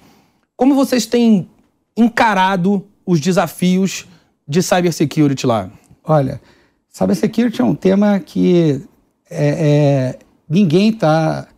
Como 0.57 0.75
vocês 0.75 1.05
têm 1.05 1.49
encarado 1.97 2.87
os 3.05 3.21
desafios 3.21 4.07
de 4.49 4.63
cybersecurity 4.63 5.47
lá? 5.47 5.71
Olha, 6.05 6.41
cybersecurity 6.89 7.61
é 7.61 7.65
um 7.65 7.75
tema 7.75 8.19
que 8.21 8.83
é, 9.31 9.49
é, 9.49 10.19
ninguém 10.49 10.93
tá 10.93 11.49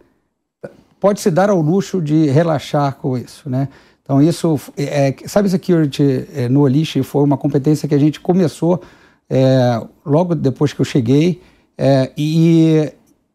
pode 0.98 1.20
se 1.20 1.30
dar 1.30 1.48
ao 1.48 1.60
luxo 1.60 2.00
de 2.02 2.26
relaxar 2.26 2.96
com 2.96 3.16
isso, 3.16 3.48
né? 3.48 3.68
Então 4.02 4.22
isso, 4.22 4.58
é, 4.76 5.14
cybersecurity 5.26 6.26
é, 6.34 6.48
no 6.48 6.62
Olish 6.62 7.02
foi 7.02 7.22
uma 7.22 7.36
competência 7.36 7.88
que 7.88 7.94
a 7.94 7.98
gente 7.98 8.20
começou 8.20 8.82
é, 9.28 9.80
logo 10.04 10.34
depois 10.34 10.72
que 10.72 10.80
eu 10.80 10.84
cheguei 10.84 11.42
é, 11.76 12.10
e, 12.16 12.90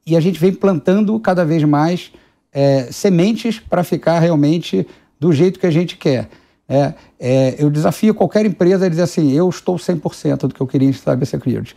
e 0.05 0.17
a 0.17 0.19
gente 0.19 0.39
vem 0.39 0.51
plantando 0.51 1.17
cada 1.19 1.45
vez 1.45 1.63
mais 1.63 2.11
é, 2.53 2.87
sementes 2.91 3.59
para 3.59 3.83
ficar 3.83 4.19
realmente 4.19 4.87
do 5.19 5.31
jeito 5.31 5.59
que 5.59 5.65
a 5.65 5.71
gente 5.71 5.97
quer. 5.97 6.29
É, 6.67 6.93
é, 7.19 7.55
eu 7.59 7.69
desafio 7.69 8.15
qualquer 8.15 8.45
empresa 8.45 8.85
a 8.85 8.89
dizer 8.89 9.01
assim: 9.01 9.31
eu 9.31 9.49
estou 9.49 9.75
100% 9.75 10.47
do 10.47 10.53
que 10.53 10.61
eu 10.61 10.67
queria 10.67 10.87
em 10.87 10.93
cybersecurity. 10.93 11.75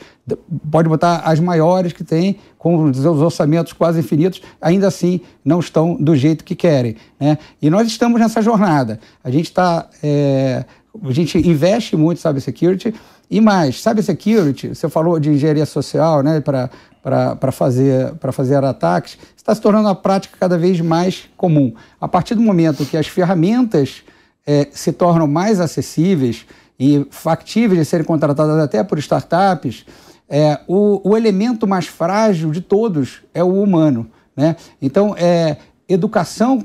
Pode 0.70 0.88
botar 0.88 1.18
as 1.18 1.40
maiores 1.40 1.92
que 1.92 2.04
tem, 2.04 2.36
com 2.56 2.84
os 2.84 3.04
orçamentos 3.04 3.72
quase 3.72 3.98
infinitos, 4.00 4.40
ainda 4.60 4.86
assim 4.86 5.20
não 5.44 5.58
estão 5.58 5.96
do 5.96 6.14
jeito 6.14 6.44
que 6.44 6.54
querem. 6.54 6.96
Né? 7.18 7.36
E 7.60 7.68
nós 7.68 7.86
estamos 7.88 8.20
nessa 8.20 8.40
jornada. 8.40 9.00
A 9.24 9.30
gente 9.30 9.46
está. 9.46 9.88
É, 10.02 10.64
a 11.04 11.12
gente 11.12 11.36
investe 11.36 11.96
muito 11.96 12.18
em 12.18 12.22
cybersecurity. 12.22 12.94
E 13.30 13.40
mais, 13.40 13.82
cybersecurity, 13.82 14.68
você 14.68 14.88
falou 14.88 15.18
de 15.18 15.30
engenharia 15.30 15.66
social 15.66 16.22
né, 16.22 16.40
para 16.40 17.52
fazer, 17.52 18.14
fazer 18.32 18.62
ataques, 18.64 19.18
está 19.36 19.54
se 19.54 19.60
tornando 19.60 19.88
uma 19.88 19.94
prática 19.94 20.36
cada 20.38 20.56
vez 20.56 20.80
mais 20.80 21.28
comum. 21.36 21.74
A 22.00 22.06
partir 22.06 22.34
do 22.34 22.40
momento 22.40 22.84
que 22.84 22.96
as 22.96 23.08
ferramentas 23.08 24.04
é, 24.46 24.68
se 24.70 24.92
tornam 24.92 25.26
mais 25.26 25.60
acessíveis 25.60 26.46
e 26.78 27.04
factíveis 27.10 27.80
de 27.80 27.84
serem 27.84 28.06
contratadas 28.06 28.58
até 28.58 28.84
por 28.84 28.98
startups, 28.98 29.84
é, 30.28 30.60
o, 30.66 31.10
o, 31.10 31.16
elemento 31.16 31.66
mais 31.66 31.86
frágil 31.86 32.50
de 32.50 32.60
todos 32.60 33.22
é 33.32 33.42
o 33.42 33.62
humano. 33.62 34.08
Né? 34.36 34.56
Então, 34.80 35.14
é, 35.16 35.56
educação 35.88 36.64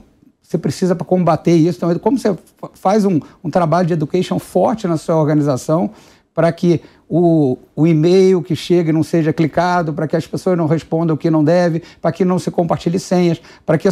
você 0.52 0.58
precisa 0.58 0.94
para 0.94 1.06
combater 1.06 1.56
isso. 1.56 1.78
Então, 1.78 1.98
como 2.00 2.20
você 2.20 2.38
faz 2.74 3.06
um, 3.06 3.22
um 3.42 3.50
trabalho 3.50 3.88
de 3.88 3.94
education 3.94 4.38
forte 4.38 4.86
na 4.86 4.98
sua 4.98 5.16
organização 5.16 5.92
para 6.34 6.52
que 6.52 6.82
o, 7.10 7.58
o 7.76 7.86
e-mail 7.86 8.42
que 8.42 8.56
chega 8.56 8.94
não 8.94 9.04
seja 9.04 9.34
clicado, 9.34 9.94
para 9.94 10.08
que 10.08 10.16
as 10.16 10.26
pessoas 10.26 10.58
não 10.58 10.66
respondam 10.66 11.16
o 11.16 11.18
que 11.18 11.30
não 11.30 11.44
deve, 11.44 11.84
para 12.02 12.12
que 12.12 12.24
não 12.24 12.40
se 12.40 12.50
compartilhe 12.50 13.00
senhas, 13.00 13.42
para 13.66 13.78
que 13.78 13.88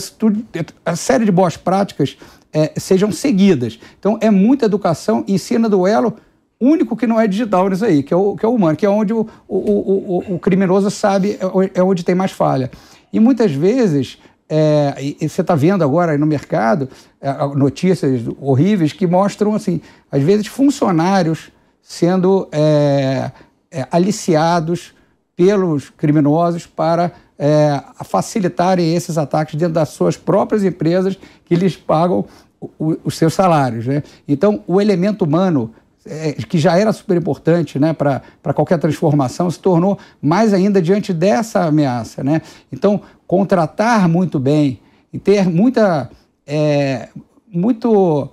a 0.86 0.96
série 0.96 1.26
de 1.26 1.32
boas 1.32 1.58
práticas 1.58 2.18
é, 2.54 2.72
sejam 2.78 3.12
seguidas. 3.12 3.80
Então, 4.00 4.18
é 4.22 4.30
muita 4.30 4.66
educação, 4.66 5.24
ensina 5.28 5.68
duelo 5.68 6.16
único 6.62 6.96
que 6.96 7.08
não 7.08 7.20
é 7.20 7.26
digital 7.26 7.70
nisso 7.70 7.86
aí, 7.86 8.04
que 8.04 8.14
é 8.14 8.18
o, 8.18 8.36
que 8.36 8.46
é 8.46 8.50
o 8.50 8.54
humano, 8.54 8.76
que 8.76 8.86
é 8.86 8.90
onde 8.90 9.14
o, 9.14 9.26
o, 9.48 9.58
o, 9.58 10.36
o 10.36 10.40
criminoso 10.40 10.92
sabe, 10.92 11.40
é, 11.40 11.80
é 11.80 11.84
onde 11.84 12.04
tem 12.04 12.16
mais 12.16 12.32
falha. 12.32 12.70
E 13.14 13.20
muitas 13.20 13.52
vezes, 13.52 14.18
é, 14.48 14.94
você 15.22 15.42
está 15.42 15.56
vendo 15.56 15.84
agora 15.84 16.18
no 16.18 16.26
mercado 16.26 16.90
é, 17.22 17.32
notícias 17.56 18.22
horríveis 18.40 18.92
que 18.92 19.08
mostram, 19.08 19.56
assim, 19.56 19.80
às 20.12 20.22
vezes 20.22 20.48
funcionários 20.48 21.52
sendo 21.82 22.48
é, 22.52 23.32
é, 23.72 23.88
aliciados 23.92 24.94
pelos 25.36 25.90
criminosos 25.90 26.66
para 26.66 27.12
é, 27.38 27.82
facilitarem 28.04 28.94
esses 28.94 29.18
ataques 29.18 29.56
dentro 29.56 29.74
das 29.76 29.90
suas 29.90 30.18
próprias 30.18 30.64
empresas 30.64 31.18
que 31.46 31.56
lhes 31.56 31.78
pagam 31.78 32.26
o, 32.60 32.98
os 33.06 33.16
seus 33.16 33.34
salários. 33.34 33.88
Né? 33.88 34.04
Então, 34.28 34.62
o 34.68 34.82
elemento 34.82 35.24
humano, 35.24 35.72
é, 36.06 36.34
que 36.34 36.58
já 36.58 36.78
era 36.78 36.92
super 36.92 37.16
importante 37.16 37.80
né, 37.80 37.94
para 37.94 38.54
qualquer 38.54 38.78
transformação, 38.80 39.50
se 39.50 39.60
tornou 39.60 39.98
mais 40.22 40.54
ainda 40.54 40.82
diante 40.82 41.14
dessa 41.14 41.64
ameaça. 41.64 42.24
Né? 42.24 42.42
Então, 42.72 43.02
contratar 43.26 44.10
muito 44.10 44.40
bem 44.40 44.82
e 45.14 45.18
ter 45.18 45.48
muita. 45.48 46.10
É, 46.46 47.08
muito. 47.48 48.30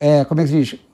É, 0.00 0.24
como 0.24 0.40
é 0.40 0.44
que 0.44 0.50
se 0.50 0.56
diz? 0.56 0.87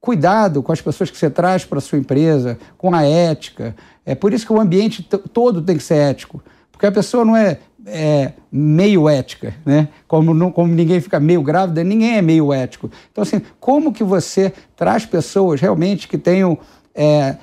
Cuidado 0.00 0.62
com 0.62 0.72
as 0.72 0.80
pessoas 0.80 1.10
que 1.10 1.16
você 1.16 1.28
traz 1.28 1.64
para 1.64 1.78
a 1.78 1.80
sua 1.80 1.98
empresa, 1.98 2.58
com 2.76 2.94
a 2.94 3.02
ética. 3.02 3.74
É 4.06 4.14
por 4.14 4.32
isso 4.32 4.46
que 4.46 4.52
o 4.52 4.60
ambiente 4.60 5.02
todo 5.02 5.60
tem 5.60 5.76
que 5.76 5.82
ser 5.82 5.96
ético. 5.96 6.42
Porque 6.70 6.86
a 6.86 6.92
pessoa 6.92 7.24
não 7.24 7.36
é, 7.36 7.58
é 7.84 8.32
meio 8.52 9.08
ética, 9.08 9.54
né? 9.66 9.88
Como, 10.06 10.32
não, 10.32 10.52
como 10.52 10.72
ninguém 10.72 11.00
fica 11.00 11.18
meio 11.18 11.42
grávida, 11.42 11.82
ninguém 11.82 12.16
é 12.16 12.22
meio 12.22 12.52
ético. 12.52 12.88
Então, 13.10 13.22
assim, 13.22 13.42
como 13.58 13.92
que 13.92 14.04
você 14.04 14.52
traz 14.76 15.04
pessoas 15.04 15.60
realmente 15.60 16.06
que 16.06 16.16
tenham 16.16 16.56
é, 16.94 17.36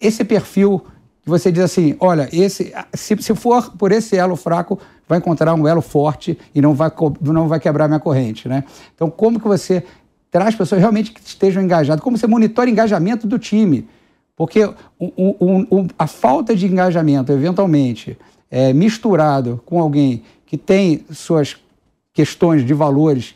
esse 0.00 0.24
perfil 0.24 0.84
que 1.22 1.30
você 1.30 1.50
diz 1.50 1.62
assim, 1.62 1.96
olha, 2.00 2.28
esse, 2.32 2.72
se, 2.94 3.16
se 3.20 3.34
for 3.34 3.72
por 3.76 3.92
esse 3.92 4.16
elo 4.16 4.36
fraco, 4.36 4.78
vai 5.08 5.18
encontrar 5.18 5.54
um 5.54 5.66
elo 5.66 5.82
forte 5.82 6.38
e 6.54 6.60
não 6.60 6.74
vai, 6.74 6.90
não 7.20 7.48
vai 7.48 7.60
quebrar 7.60 7.88
minha 7.88 8.00
corrente, 8.00 8.48
né? 8.48 8.64
Então, 8.94 9.10
como 9.10 9.40
que 9.40 9.46
você 9.46 9.84
traz 10.30 10.54
pessoas 10.54 10.80
realmente 10.80 11.12
que 11.12 11.20
estejam 11.20 11.62
engajadas? 11.62 12.02
Como 12.02 12.16
você 12.16 12.26
monitora 12.26 12.68
o 12.68 12.72
engajamento 12.72 13.26
do 13.26 13.38
time? 13.38 13.88
Porque 14.36 14.64
o, 14.64 14.74
o, 14.98 15.80
o, 15.80 15.86
a 15.98 16.06
falta 16.06 16.54
de 16.54 16.66
engajamento, 16.66 17.32
eventualmente, 17.32 18.18
é, 18.50 18.72
misturado 18.72 19.60
com 19.64 19.80
alguém 19.80 20.22
que 20.44 20.58
tem 20.58 21.04
suas 21.10 21.56
questões 22.12 22.64
de 22.64 22.74
valores 22.74 23.34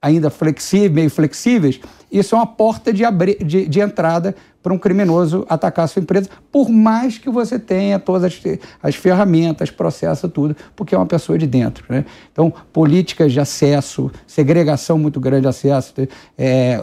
ainda 0.00 0.30
flexíveis, 0.30 0.92
meio 0.92 1.10
flexíveis, 1.10 1.80
isso 2.12 2.34
é 2.34 2.38
uma 2.38 2.46
porta 2.46 2.92
de, 2.92 3.02
de, 3.44 3.66
de 3.66 3.80
entrada 3.80 4.34
para 4.62 4.72
um 4.72 4.78
criminoso 4.78 5.44
atacar 5.48 5.86
a 5.86 5.88
sua 5.88 6.00
empresa, 6.00 6.28
por 6.52 6.68
mais 6.68 7.18
que 7.18 7.28
você 7.28 7.58
tenha 7.58 7.98
todas 7.98 8.24
as, 8.24 8.40
as 8.82 8.94
ferramentas, 8.94 9.70
processo, 9.70 10.28
tudo, 10.28 10.54
porque 10.76 10.94
é 10.94 10.98
uma 10.98 11.06
pessoa 11.06 11.36
de 11.36 11.46
dentro. 11.46 11.84
Né? 11.88 12.04
Então, 12.30 12.52
políticas 12.72 13.32
de 13.32 13.40
acesso, 13.40 14.10
segregação 14.26 14.98
muito 14.98 15.18
grande 15.18 15.42
de 15.42 15.48
acesso, 15.48 15.94
é, 16.38 16.78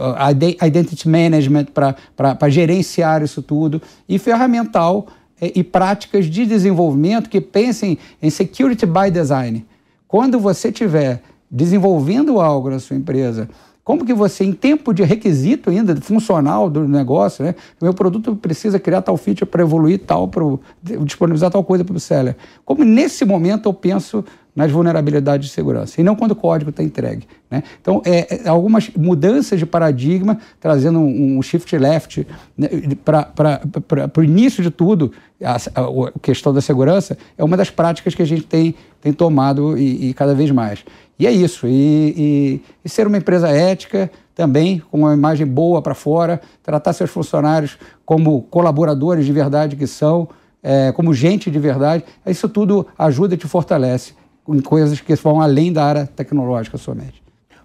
identity 0.66 1.08
management 1.08 1.66
para 1.72 2.48
gerenciar 2.50 3.22
isso 3.22 3.40
tudo, 3.40 3.80
e 4.08 4.18
ferramental 4.18 5.06
é, 5.40 5.52
e 5.54 5.64
práticas 5.64 6.26
de 6.26 6.44
desenvolvimento 6.44 7.30
que 7.30 7.40
pensem 7.40 7.98
em 8.20 8.28
security 8.28 8.84
by 8.84 9.10
design. 9.10 9.64
Quando 10.06 10.38
você 10.38 10.68
estiver 10.68 11.22
desenvolvendo 11.50 12.40
algo 12.40 12.68
na 12.68 12.78
sua 12.78 12.96
empresa, 12.96 13.48
como 13.82 14.04
que 14.04 14.14
você, 14.14 14.44
em 14.44 14.52
tempo 14.52 14.92
de 14.92 15.02
requisito 15.02 15.70
ainda, 15.70 15.96
funcional 15.96 16.68
do 16.68 16.86
negócio, 16.86 17.44
né? 17.44 17.54
Meu 17.80 17.94
produto 17.94 18.36
precisa 18.36 18.78
criar 18.78 19.02
tal 19.02 19.16
feature 19.16 19.46
para 19.46 19.62
evoluir 19.62 20.00
tal, 20.00 20.28
para 20.28 20.44
disponibilizar 21.04 21.50
tal 21.50 21.64
coisa 21.64 21.84
para 21.84 21.96
o 21.96 22.00
seller. 22.00 22.36
Como 22.64 22.84
nesse 22.84 23.24
momento 23.24 23.68
eu 23.68 23.72
penso 23.72 24.24
nas 24.54 24.70
vulnerabilidades 24.70 25.48
de 25.48 25.54
segurança, 25.54 26.00
e 26.00 26.04
não 26.04 26.16
quando 26.16 26.32
o 26.32 26.36
código 26.36 26.70
está 26.70 26.82
entregue. 26.82 27.26
Né? 27.50 27.62
Então, 27.80 28.02
é, 28.04 28.42
é, 28.44 28.48
algumas 28.48 28.90
mudanças 28.96 29.58
de 29.58 29.64
paradigma, 29.64 30.38
trazendo 30.58 30.98
um, 30.98 31.38
um 31.38 31.42
shift 31.42 31.76
left 31.78 32.26
né, 32.58 32.68
para 33.04 34.10
o 34.16 34.22
início 34.22 34.62
de 34.62 34.70
tudo, 34.70 35.12
a, 35.42 35.52
a, 35.52 35.56
a, 35.56 36.18
questão 36.20 36.52
da 36.52 36.60
segurança, 36.60 37.16
é 37.38 37.44
uma 37.44 37.56
das 37.56 37.70
práticas 37.70 38.14
que 38.14 38.22
a 38.22 38.26
gente 38.26 38.42
tem, 38.42 38.74
tem 39.00 39.12
tomado 39.12 39.78
e, 39.78 40.10
e 40.10 40.14
cada 40.14 40.34
vez 40.34 40.50
mais. 40.50 40.84
E 41.20 41.26
é 41.26 41.30
isso. 41.30 41.66
E, 41.66 42.14
e, 42.16 42.62
e 42.82 42.88
ser 42.88 43.06
uma 43.06 43.18
empresa 43.18 43.46
ética 43.50 44.10
também, 44.34 44.82
com 44.90 45.00
uma 45.00 45.12
imagem 45.12 45.46
boa 45.46 45.82
para 45.82 45.94
fora, 45.94 46.40
tratar 46.62 46.94
seus 46.94 47.10
funcionários 47.10 47.76
como 48.06 48.40
colaboradores 48.44 49.26
de 49.26 49.32
verdade 49.32 49.76
que 49.76 49.86
são, 49.86 50.26
é, 50.62 50.90
como 50.92 51.12
gente 51.12 51.50
de 51.50 51.58
verdade, 51.58 52.04
isso 52.26 52.48
tudo 52.48 52.86
ajuda 52.98 53.34
e 53.34 53.36
te 53.36 53.46
fortalece 53.46 54.14
em 54.48 54.62
coisas 54.62 54.98
que 54.98 55.14
vão 55.16 55.42
além 55.42 55.70
da 55.70 55.84
área 55.84 56.06
tecnológica 56.06 56.78
somente. 56.78 57.22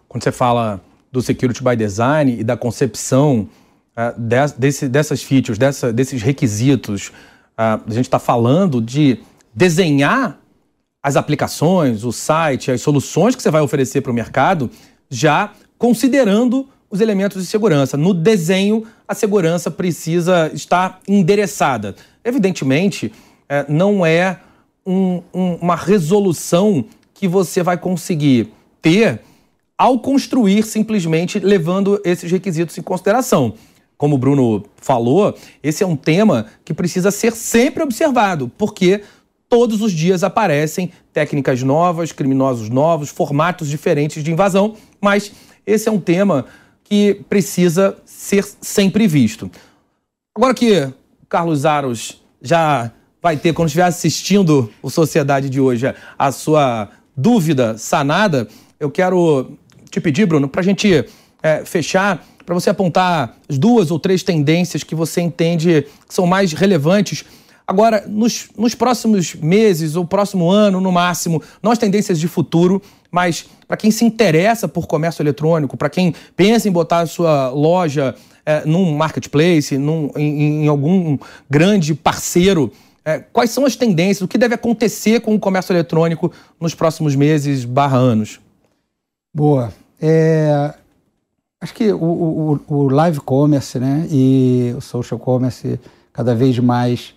Quando 0.10 0.24
você 0.24 0.34
fala 0.34 0.82
do 1.10 1.22
Security 1.22 1.64
by 1.64 1.78
Design 1.78 2.38
e 2.38 2.44
da 2.44 2.58
concepção 2.58 3.48
uh, 3.96 4.20
de, 4.20 4.36
desse, 4.58 4.90
dessas 4.90 5.24
features, 5.24 5.58
dessa, 5.58 5.94
desses 5.94 6.22
requisitos, 6.22 7.08
uh, 7.58 7.82
a 7.88 7.92
gente 7.92 8.02
está 8.02 8.20
falando 8.20 8.82
de 8.82 9.20
desenhar 9.54 10.38
as 11.06 11.16
aplicações, 11.16 12.04
o 12.04 12.12
site, 12.12 12.72
as 12.72 12.82
soluções 12.82 13.36
que 13.36 13.44
você 13.44 13.52
vai 13.52 13.62
oferecer 13.62 14.02
para 14.02 14.12
o 14.12 14.16
mercado, 14.16 14.72
já 15.08 15.52
considerando 15.78 16.68
os 16.90 17.00
elementos 17.00 17.44
de 17.44 17.48
segurança. 17.48 17.96
No 17.96 18.12
desenho, 18.12 18.84
a 19.08 19.14
segurança 19.14 19.70
precisa 19.70 20.50
estar 20.52 21.00
endereçada. 21.08 21.96
Evidentemente, 22.24 23.14
é, 23.48 23.64
não 23.70 24.04
é 24.04 24.40
um, 24.84 25.22
um, 25.32 25.54
uma 25.62 25.76
resolução 25.76 26.84
que 27.14 27.28
você 27.28 27.62
vai 27.62 27.78
conseguir 27.78 28.52
ter 28.82 29.22
ao 29.78 30.00
construir 30.00 30.64
simplesmente 30.64 31.38
levando 31.38 32.02
esses 32.04 32.32
requisitos 32.32 32.76
em 32.80 32.82
consideração. 32.82 33.54
Como 33.96 34.16
o 34.16 34.18
Bruno 34.18 34.66
falou, 34.78 35.38
esse 35.62 35.84
é 35.84 35.88
um 35.88 35.96
tema 35.96 36.48
que 36.66 36.74
precisa 36.74 37.12
ser 37.12 37.34
sempre 37.34 37.84
observado, 37.84 38.52
porque 38.58 39.04
todos 39.56 39.82
os 39.82 39.94
dias 39.94 40.22
aparecem 40.22 40.92
técnicas 41.14 41.64
novas, 41.64 42.12
criminosos 42.12 42.68
novos, 42.70 43.08
formatos 43.08 43.70
diferentes 43.70 44.22
de 44.22 44.30
invasão, 44.30 44.76
mas 45.00 45.32
esse 45.66 45.88
é 45.88 45.92
um 45.94 45.98
tema 45.98 46.44
que 46.84 47.22
precisa 47.30 47.96
ser 48.06 48.46
sempre 48.60 49.08
visto. 49.08 49.50
Agora 50.36 50.54
que 50.54 50.92
Carlos 51.30 51.66
Aros 51.66 52.22
já 52.42 52.92
vai 53.22 53.38
ter, 53.38 53.54
quando 53.54 53.70
estiver 53.70 53.86
assistindo 53.86 54.70
o 54.82 54.90
Sociedade 54.90 55.50
de 55.50 55.62
hoje, 55.62 55.86
a 56.20 56.32
sua 56.34 56.90
dúvida 57.16 57.78
sanada, 57.78 58.50
eu 58.78 58.92
quero 58.92 59.54
te 59.90 60.02
pedir, 60.02 60.26
Bruno, 60.26 60.50
para 60.50 60.60
a 60.60 60.66
gente 60.66 61.06
é, 61.42 61.64
fechar, 61.64 62.28
para 62.46 62.54
você 62.54 62.70
apontar 62.70 63.38
as 63.48 63.58
duas 63.58 63.90
ou 63.90 64.00
três 64.00 64.22
tendências 64.22 64.84
que 64.84 64.96
você 64.96 65.22
entende 65.22 65.88
que 66.06 66.14
são 66.14 66.28
mais 66.28 66.52
relevantes 66.52 67.24
Agora, 67.68 68.04
nos, 68.08 68.50
nos 68.56 68.76
próximos 68.76 69.34
meses 69.34 69.96
ou 69.96 70.06
próximo 70.06 70.52
ano, 70.52 70.80
no 70.80 70.92
máximo, 70.92 71.42
nós 71.64 71.80
tendências 71.80 72.20
de 72.20 72.28
futuro, 72.28 72.82
mas 73.10 73.46
para 73.68 73.76
quem 73.76 73.90
se 73.90 74.06
interessa 74.06 74.68
por 74.68 74.86
comércio 74.86 75.24
eletrônico, 75.24 75.76
para 75.76 75.90
quem 75.90 76.14
pensa 76.36 76.70
em 76.70 76.72
botar 76.72 77.00
a 77.00 77.06
sua 77.08 77.50
loja 77.50 78.14
é, 78.46 78.64
num 78.66 78.96
marketplace, 78.96 79.78
num, 79.78 80.12
em, 80.16 80.66
em, 80.66 80.68
algum 80.68 81.18
grande 81.50 81.96
parceiro, 81.96 82.72
é, 83.04 83.20
quais 83.20 83.50
são 83.50 83.66
as 83.66 83.76
tendências, 83.76 84.22
o 84.22 84.28
que 84.28 84.38
deve 84.38 84.54
acontecer 84.54 85.22
com 85.22 85.34
o 85.34 85.40
comércio 85.40 85.74
eletrônico 85.74 86.32
nos 86.60 86.76
próximos 86.76 87.16
meses 87.16 87.66
barra 87.66 87.98
anos? 87.98 88.40
Boa. 89.34 89.74
É, 90.00 90.72
acho 91.60 91.74
que 91.74 91.92
o, 91.92 91.98
o, 91.98 92.60
o 92.68 92.90
live 92.90 93.20
commerce 93.22 93.80
né, 93.80 94.08
e 94.12 94.74
o 94.78 94.82
social 94.82 95.20
commerce 95.20 95.80
cada 96.14 96.36
vez 96.36 96.60
mais 96.60 97.16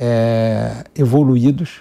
é, 0.00 0.84
evoluídos. 0.96 1.80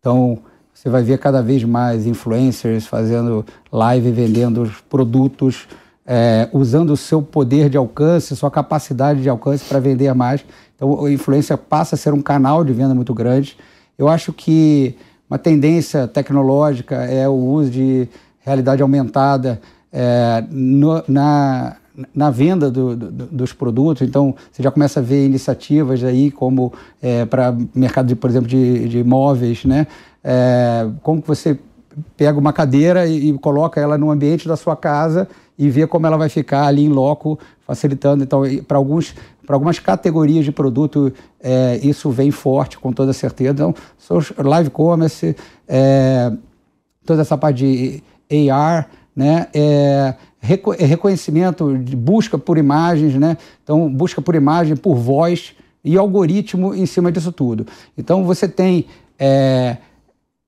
Então, 0.00 0.40
você 0.74 0.90
vai 0.90 1.04
ver 1.04 1.18
cada 1.18 1.40
vez 1.40 1.62
mais 1.62 2.06
influencers 2.06 2.86
fazendo 2.86 3.46
live, 3.70 4.10
vendendo 4.10 4.68
produtos, 4.90 5.68
é, 6.04 6.48
usando 6.52 6.90
o 6.90 6.96
seu 6.96 7.22
poder 7.22 7.70
de 7.70 7.76
alcance, 7.76 8.34
sua 8.34 8.50
capacidade 8.50 9.22
de 9.22 9.28
alcance 9.28 9.64
para 9.64 9.78
vender 9.78 10.12
mais. 10.12 10.44
Então, 10.74 11.04
a 11.04 11.12
influência 11.12 11.56
passa 11.56 11.94
a 11.94 11.98
ser 11.98 12.12
um 12.12 12.20
canal 12.20 12.64
de 12.64 12.72
venda 12.72 12.96
muito 12.96 13.14
grande. 13.14 13.56
Eu 13.96 14.08
acho 14.08 14.32
que 14.32 14.96
uma 15.30 15.38
tendência 15.38 16.08
tecnológica 16.08 16.96
é 16.96 17.28
o 17.28 17.32
uso 17.32 17.70
de 17.70 18.08
realidade 18.40 18.82
aumentada 18.82 19.60
é, 19.92 20.44
no, 20.50 21.04
na, 21.06 21.76
na 22.14 22.30
venda 22.30 22.70
do, 22.70 22.96
do, 22.96 23.10
dos 23.26 23.52
produtos. 23.52 24.02
Então, 24.02 24.34
você 24.50 24.62
já 24.62 24.70
começa 24.70 25.00
a 25.00 25.02
ver 25.02 25.24
iniciativas 25.26 26.02
aí 26.02 26.30
como 26.30 26.72
é, 27.00 27.24
para 27.24 27.54
mercado, 27.74 28.06
de, 28.06 28.16
por 28.16 28.30
exemplo, 28.30 28.48
de, 28.48 28.88
de 28.88 28.98
imóveis, 28.98 29.64
né? 29.64 29.86
É, 30.24 30.88
como 31.02 31.20
que 31.20 31.28
você 31.28 31.58
pega 32.16 32.38
uma 32.38 32.52
cadeira 32.52 33.06
e, 33.06 33.28
e, 33.28 33.38
coloca 33.38 33.80
ela 33.80 33.98
no 33.98 34.10
ambiente 34.10 34.48
da 34.48 34.56
sua 34.56 34.74
casa 34.74 35.28
e 35.58 35.68
vê 35.68 35.86
como 35.86 36.06
ela 36.06 36.16
vai 36.16 36.28
ficar 36.28 36.66
ali 36.66 36.84
em 36.84 36.88
loco, 36.88 37.38
facilitando. 37.66 38.24
Então, 38.24 38.42
para 38.66 38.78
alguns 38.78 39.14
para 39.46 39.56
algumas 39.56 39.78
categorias 39.78 40.44
de 40.44 40.52
produto, 40.52 41.12
é, 41.40 41.80
isso 41.82 42.10
vem 42.10 42.30
forte, 42.30 42.78
com 42.78 42.92
toda 42.92 43.12
certeza. 43.12 43.50
Então, 43.50 43.74
live 44.38 44.70
commerce, 44.70 45.36
é, 45.66 46.32
toda 47.04 47.22
essa 47.22 47.36
parte 47.36 48.02
de 48.30 48.50
AR, 48.50 48.88
né? 49.14 49.48
É, 50.42 50.84
reconhecimento 50.84 51.78
de 51.78 51.94
busca 51.94 52.36
por 52.36 52.58
imagens, 52.58 53.14
né? 53.14 53.36
Então, 53.62 53.88
busca 53.88 54.20
por 54.20 54.34
imagem, 54.34 54.74
por 54.74 54.96
voz 54.96 55.54
e 55.84 55.96
algoritmo 55.96 56.74
em 56.74 56.84
cima 56.84 57.12
disso 57.12 57.30
tudo. 57.30 57.64
Então, 57.96 58.24
você 58.24 58.48
tem, 58.48 58.86
é, 59.16 59.76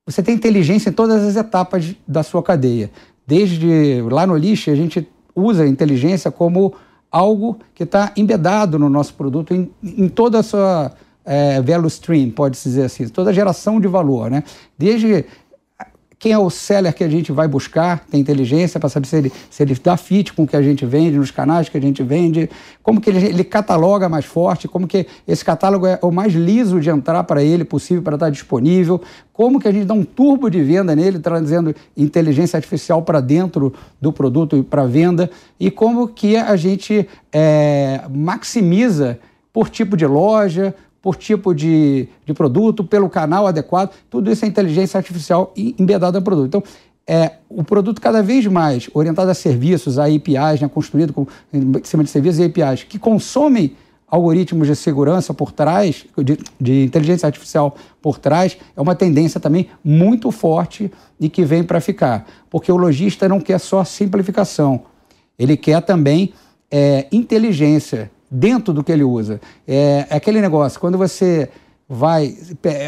você 0.05 0.21
tem 0.21 0.35
inteligência 0.35 0.89
em 0.89 0.93
todas 0.93 1.23
as 1.23 1.37
etapas 1.37 1.95
da 2.05 2.23
sua 2.23 2.43
cadeia. 2.43 2.91
Desde 3.25 4.01
lá 4.11 4.27
no 4.27 4.35
lixo, 4.35 4.69
a 4.69 4.75
gente 4.75 5.07
usa 5.33 5.63
a 5.63 5.67
inteligência 5.67 6.29
como 6.29 6.73
algo 7.09 7.59
que 7.73 7.83
está 7.83 8.11
embedado 8.17 8.77
no 8.77 8.89
nosso 8.89 9.13
produto, 9.13 9.53
em, 9.53 9.71
em 9.81 10.09
toda 10.09 10.39
a 10.39 10.43
sua 10.43 10.91
é, 11.23 11.61
value 11.61 11.87
stream, 11.87 12.29
pode-se 12.31 12.67
dizer 12.67 12.83
assim, 12.83 13.07
toda 13.07 13.29
a 13.29 13.33
geração 13.33 13.79
de 13.79 13.87
valor. 13.87 14.29
Né? 14.29 14.43
Desde 14.77 15.25
quem 16.17 16.31
é 16.31 16.37
o 16.37 16.49
seller 16.49 16.93
que 16.93 17.03
a 17.03 17.09
gente 17.09 17.31
vai 17.31 17.47
buscar, 17.47 18.05
tem 18.09 18.21
inteligência 18.21 18.79
para 18.79 18.89
saber 18.89 19.07
se 19.07 19.17
ele, 19.17 19.31
se 19.49 19.63
ele 19.63 19.75
dá 19.75 19.97
fit 19.97 20.33
com 20.33 20.43
o 20.43 20.47
que 20.47 20.55
a 20.55 20.61
gente 20.61 20.85
vende, 20.85 21.17
nos 21.17 21.31
canais 21.31 21.67
que 21.67 21.77
a 21.77 21.81
gente 21.81 22.01
vende, 22.03 22.49
como 22.81 23.01
que 23.01 23.09
ele, 23.09 23.25
ele 23.25 23.43
cataloga 23.43 24.07
mais 24.07 24.25
forte, 24.25 24.67
como 24.67 24.87
que 24.87 25.05
esse 25.27 25.43
catálogo 25.43 25.85
é 25.85 25.99
o 26.01 26.11
mais 26.11 26.33
liso 26.33 26.79
de 26.79 26.89
entrar 26.89 27.23
para 27.25 27.43
ele 27.43 27.65
possível 27.65 28.01
para 28.01 28.15
estar 28.15 28.29
disponível, 28.29 29.01
como 29.33 29.59
que 29.59 29.67
a 29.67 29.71
gente 29.71 29.85
dá 29.85 29.93
um 29.93 30.03
turbo 30.03 30.49
de 30.49 30.63
venda 30.63 30.95
nele, 30.95 31.19
trazendo 31.19 31.75
inteligência 31.97 32.57
artificial 32.57 33.01
para 33.01 33.19
dentro 33.19 33.73
do 33.99 34.13
produto 34.13 34.55
e 34.55 34.63
para 34.63 34.85
venda, 34.85 35.29
e 35.59 35.69
como 35.69 36.07
que 36.07 36.37
a 36.37 36.55
gente 36.55 37.07
é, 37.33 38.01
maximiza 38.09 39.19
por 39.51 39.69
tipo 39.69 39.95
de 39.95 40.05
loja, 40.05 40.75
por 41.05 41.17
tipo 41.17 41.53
de, 41.53 42.09
de 42.25 42.33
produto, 42.33 42.83
pelo 42.83 43.07
canal 43.07 43.45
adequado, 43.45 43.91
tudo 44.09 44.31
isso 44.31 44.43
é 44.43 44.47
inteligência 44.47 44.97
artificial 44.97 45.53
embedada 45.55 46.17
no 46.17 46.25
produto. 46.25 46.47
Então, 46.47 46.63
é, 47.05 47.33
o 47.47 47.63
produto 47.63 48.01
cada 48.01 48.23
vez 48.23 48.47
mais 48.47 48.89
orientado 48.91 49.29
a 49.29 49.35
serviços, 49.35 49.99
a 49.99 50.05
APIs, 50.05 50.61
né, 50.61 50.67
construído 50.67 51.13
com, 51.13 51.27
em 51.53 51.73
cima 51.83 52.03
de 52.03 52.09
serviços 52.09 52.39
e 52.39 52.45
APIs, 52.45 52.85
que 52.85 52.97
consomem 52.97 53.75
algoritmos 54.07 54.67
de 54.67 54.75
segurança 54.75 55.31
por 55.31 55.51
trás, 55.51 56.07
de, 56.17 56.39
de, 56.59 56.85
inteligência 56.85 57.27
artificial 57.27 57.75
por 58.01 58.17
trás, 58.17 58.57
é 58.75 58.81
uma 58.81 58.95
tendência 58.95 59.39
também 59.39 59.67
muito 59.83 60.31
forte 60.31 60.91
e 61.19 61.29
que 61.29 61.45
vem 61.45 61.63
para 61.63 61.79
ficar. 61.79 62.25
Porque 62.49 62.71
o 62.71 62.77
lojista 62.77 63.29
não 63.29 63.39
quer 63.39 63.59
só 63.59 63.83
simplificação, 63.83 64.85
ele 65.37 65.55
quer 65.55 65.83
também 65.83 66.33
é, 66.71 67.05
inteligência 67.11 68.09
dentro 68.29 68.73
do 68.73 68.83
que 68.83 68.91
ele 68.91 69.03
usa. 69.03 69.39
É, 69.67 70.05
é 70.09 70.15
aquele 70.15 70.41
negócio, 70.41 70.79
quando 70.79 70.97
você 70.97 71.49
vai, 71.87 72.35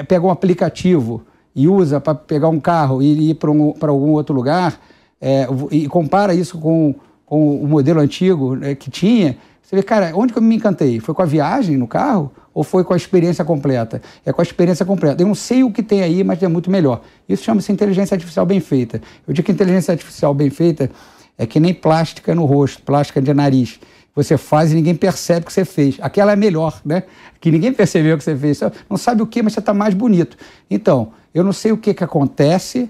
pega 0.07 0.25
um 0.25 0.31
aplicativo 0.31 1.23
e 1.55 1.67
usa 1.67 1.99
para 1.99 2.15
pegar 2.15 2.49
um 2.49 2.59
carro 2.59 3.01
e 3.01 3.31
ir 3.31 3.35
para 3.35 3.51
um, 3.51 3.73
algum 3.81 4.11
outro 4.11 4.35
lugar, 4.35 4.79
é, 5.19 5.47
e 5.71 5.87
compara 5.87 6.33
isso 6.33 6.57
com, 6.59 6.93
com 7.25 7.61
o 7.61 7.67
modelo 7.67 7.99
antigo 7.99 8.55
né, 8.55 8.75
que 8.75 8.91
tinha, 8.91 9.37
você 9.67 9.75
vê, 9.75 9.83
cara, 9.83 10.13
onde 10.15 10.31
que 10.31 10.39
eu 10.39 10.41
me 10.43 10.55
encantei? 10.55 10.97
Foi 11.01 11.13
com 11.13 11.21
a 11.21 11.25
viagem 11.25 11.75
no 11.75 11.89
carro 11.89 12.31
ou 12.53 12.63
foi 12.63 12.85
com 12.85 12.93
a 12.93 12.95
experiência 12.95 13.43
completa? 13.43 14.01
É 14.25 14.31
com 14.31 14.39
a 14.39 14.43
experiência 14.43 14.85
completa. 14.85 15.21
Eu 15.21 15.27
não 15.27 15.35
sei 15.35 15.61
o 15.61 15.69
que 15.69 15.83
tem 15.83 16.01
aí, 16.03 16.23
mas 16.23 16.41
é 16.41 16.47
muito 16.47 16.71
melhor. 16.71 17.01
Isso 17.27 17.43
chama-se 17.43 17.69
inteligência 17.69 18.15
artificial 18.15 18.45
bem 18.45 18.61
feita. 18.61 19.01
Eu 19.27 19.33
digo 19.33 19.45
que 19.45 19.51
inteligência 19.51 19.91
artificial 19.91 20.33
bem 20.33 20.49
feita 20.49 20.89
é 21.37 21.45
que 21.45 21.59
nem 21.59 21.73
plástica 21.73 22.33
no 22.33 22.45
rosto, 22.45 22.81
plástica 22.81 23.21
de 23.21 23.33
nariz. 23.33 23.77
Você 24.17 24.35
faz 24.35 24.71
e 24.71 24.75
ninguém 24.75 24.95
percebe 24.95 25.45
que 25.45 25.53
você 25.53 25.63
fez. 25.63 25.99
Aquela 26.01 26.31
é 26.31 26.35
melhor, 26.35 26.81
né? 26.83 27.03
Que 27.39 27.51
ninguém 27.51 27.71
percebeu 27.71 28.17
que 28.17 28.23
você 28.23 28.35
fez. 28.35 28.57
Você 28.57 28.71
não 28.89 28.97
sabe 28.97 29.21
o 29.21 29.27
que, 29.27 29.43
mas 29.43 29.53
você 29.53 29.59
está 29.59 29.75
mais 29.75 29.93
bonito. 29.93 30.35
Então, 30.71 31.11
eu 31.35 31.43
não 31.43 31.53
sei 31.53 31.71
o 31.71 31.77
que, 31.77 31.93
que 31.93 32.03
acontece 32.03 32.89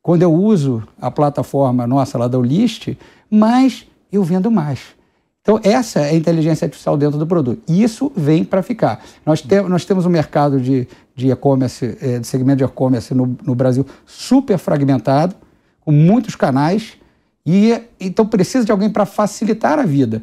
quando 0.00 0.22
eu 0.22 0.32
uso 0.32 0.82
a 0.98 1.10
plataforma 1.10 1.86
nossa 1.86 2.16
lá 2.16 2.28
da 2.28 2.38
Ulist, 2.38 2.96
mas 3.30 3.86
eu 4.10 4.24
vendo 4.24 4.50
mais. 4.50 4.80
Então, 5.42 5.60
essa 5.62 6.00
é 6.00 6.12
a 6.12 6.14
inteligência 6.14 6.64
artificial 6.64 6.96
dentro 6.96 7.18
do 7.18 7.26
produto. 7.26 7.62
Isso 7.68 8.10
vem 8.16 8.42
para 8.42 8.62
ficar. 8.62 9.04
Nós, 9.26 9.42
te, 9.42 9.60
nós 9.60 9.84
temos 9.84 10.06
um 10.06 10.10
mercado 10.10 10.58
de, 10.58 10.88
de 11.14 11.30
e-commerce, 11.30 11.98
é, 12.00 12.20
de 12.20 12.26
segmento 12.26 12.56
de 12.56 12.64
e-commerce 12.64 13.12
no, 13.12 13.36
no 13.44 13.54
Brasil 13.54 13.84
super 14.06 14.56
fragmentado, 14.56 15.34
com 15.82 15.92
muitos 15.92 16.34
canais, 16.34 16.94
e 17.44 17.78
então 18.00 18.26
precisa 18.26 18.64
de 18.64 18.72
alguém 18.72 18.88
para 18.88 19.04
facilitar 19.04 19.78
a 19.78 19.84
vida. 19.84 20.22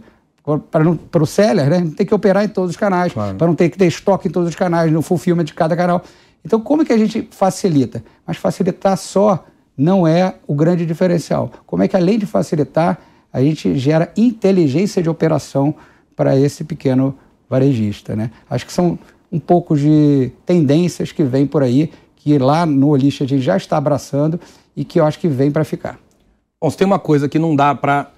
Para 0.60 1.24
o 1.24 1.26
seller, 1.26 1.70
né? 1.70 1.80
Não 1.80 1.92
ter 1.92 2.06
que 2.06 2.14
operar 2.14 2.44
em 2.44 2.48
todos 2.48 2.72
os 2.72 2.78
canais, 2.78 3.14
claro. 3.14 3.38
para 3.38 3.48
não 3.48 3.56
ter 3.56 3.70
que 3.70 3.78
ter 3.78 3.88
estoque 3.88 4.28
em 4.28 4.32
todos 4.32 4.50
os 4.50 4.56
canais, 4.56 4.92
no 4.92 5.02
fulfillment 5.02 5.46
de 5.46 5.54
cada 5.54 5.76
canal. 5.76 6.04
Então, 6.44 6.60
como 6.60 6.82
é 6.82 6.86
que 6.86 6.94
a 6.94 6.98
gente 6.98 7.28
facilita? 7.32 8.04
Mas 8.26 8.38
facilitar 8.38 8.98
só 8.98 9.46
não 9.78 10.08
é 10.08 10.36
o 10.48 10.54
grande 10.54 10.86
diferencial. 10.86 11.52
Como 11.66 11.84
é 11.84 11.88
que, 11.88 11.96
além 11.96 12.20
de 12.20 12.26
facilitar, 12.26 13.00
a 13.32 13.42
gente 13.42 13.78
gera 13.78 14.12
inteligência 14.18 15.02
de 15.02 15.10
operação 15.10 15.74
para 16.16 16.38
esse 16.38 16.64
pequeno 16.64 17.16
varejista. 17.50 18.16
Né? 18.16 18.32
Acho 18.50 18.66
que 18.66 18.74
são 18.74 18.98
um 19.32 19.40
pouco 19.40 19.76
de 19.76 20.32
tendências 20.46 21.12
que 21.12 21.24
vêm 21.24 21.48
por 21.48 21.64
aí, 21.64 21.92
que 22.16 22.38
lá 22.38 22.66
no 22.66 22.90
Olist 22.90 23.22
a 23.22 23.28
gente 23.28 23.42
já 23.42 23.56
está 23.56 23.78
abraçando 23.78 24.40
e 24.76 24.84
que 24.84 25.00
eu 25.00 25.06
acho 25.06 25.20
que 25.20 25.28
vem 25.28 25.50
para 25.50 25.64
ficar. 25.64 25.98
Bom, 26.60 26.70
se 26.70 26.78
tem 26.78 26.86
uma 26.86 27.00
coisa 27.00 27.28
que 27.28 27.40
não 27.40 27.56
dá 27.56 27.74
para 27.74 28.12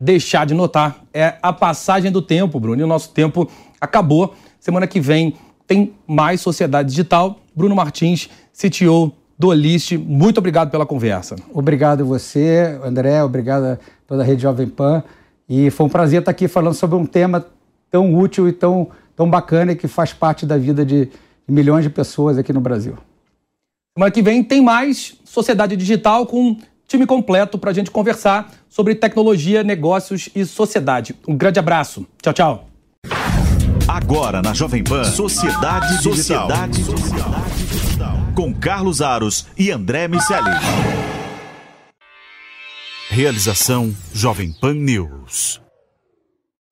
deixar 0.00 0.44
de 0.46 0.54
notar, 0.54 1.02
é 1.12 1.34
a 1.42 1.52
passagem 1.52 2.10
do 2.10 2.20
tempo, 2.20 2.58
Bruno. 2.60 2.80
E 2.80 2.84
o 2.84 2.86
nosso 2.86 3.10
tempo 3.10 3.48
acabou. 3.80 4.34
Semana 4.58 4.86
que 4.86 5.00
vem 5.00 5.34
tem 5.66 5.94
mais 6.06 6.40
Sociedade 6.40 6.90
Digital. 6.90 7.38
Bruno 7.54 7.74
Martins, 7.74 8.28
CTO 8.52 9.12
do 9.38 9.48
Olist, 9.48 9.92
muito 9.96 10.38
obrigado 10.38 10.70
pela 10.70 10.86
conversa. 10.86 11.36
Obrigado 11.52 12.04
você, 12.04 12.78
André, 12.84 13.22
obrigado 13.22 13.78
toda 14.06 14.22
a 14.22 14.26
Rede 14.26 14.42
Jovem 14.42 14.68
Pan. 14.68 15.02
E 15.48 15.70
foi 15.70 15.86
um 15.86 15.88
prazer 15.88 16.20
estar 16.20 16.30
aqui 16.30 16.48
falando 16.48 16.74
sobre 16.74 16.96
um 16.96 17.04
tema 17.04 17.44
tão 17.90 18.14
útil 18.14 18.48
e 18.48 18.52
tão, 18.52 18.88
tão 19.14 19.28
bacana 19.28 19.72
e 19.72 19.76
que 19.76 19.88
faz 19.88 20.12
parte 20.12 20.46
da 20.46 20.56
vida 20.56 20.84
de 20.84 21.08
milhões 21.46 21.84
de 21.84 21.90
pessoas 21.90 22.38
aqui 22.38 22.52
no 22.52 22.60
Brasil. 22.60 22.96
Semana 23.96 24.10
que 24.10 24.22
vem 24.22 24.42
tem 24.42 24.60
mais 24.60 25.16
Sociedade 25.24 25.76
Digital 25.76 26.26
com 26.26 26.56
time 26.86 27.06
completo 27.06 27.58
para 27.58 27.70
a 27.70 27.74
gente 27.74 27.90
conversar 27.90 28.52
sobre 28.68 28.94
tecnologia, 28.94 29.62
negócios 29.62 30.28
e 30.34 30.44
sociedade. 30.44 31.14
Um 31.26 31.36
grande 31.36 31.58
abraço. 31.58 32.06
Tchau, 32.22 32.32
tchau. 32.32 32.68
Agora 33.86 34.42
na 34.42 34.54
Jovem 34.54 34.82
Pan, 34.82 35.04
Sociedade 35.04 35.98
Digital. 36.02 36.48
Sociedade 36.48 36.82
Digital. 36.82 38.16
Com 38.34 38.54
Carlos 38.54 39.00
Aros 39.00 39.46
e 39.56 39.70
André 39.70 40.08
Miceli. 40.08 40.50
Realização 43.10 43.94
Jovem 44.12 44.52
Pan 44.52 44.74
News. 44.74 45.63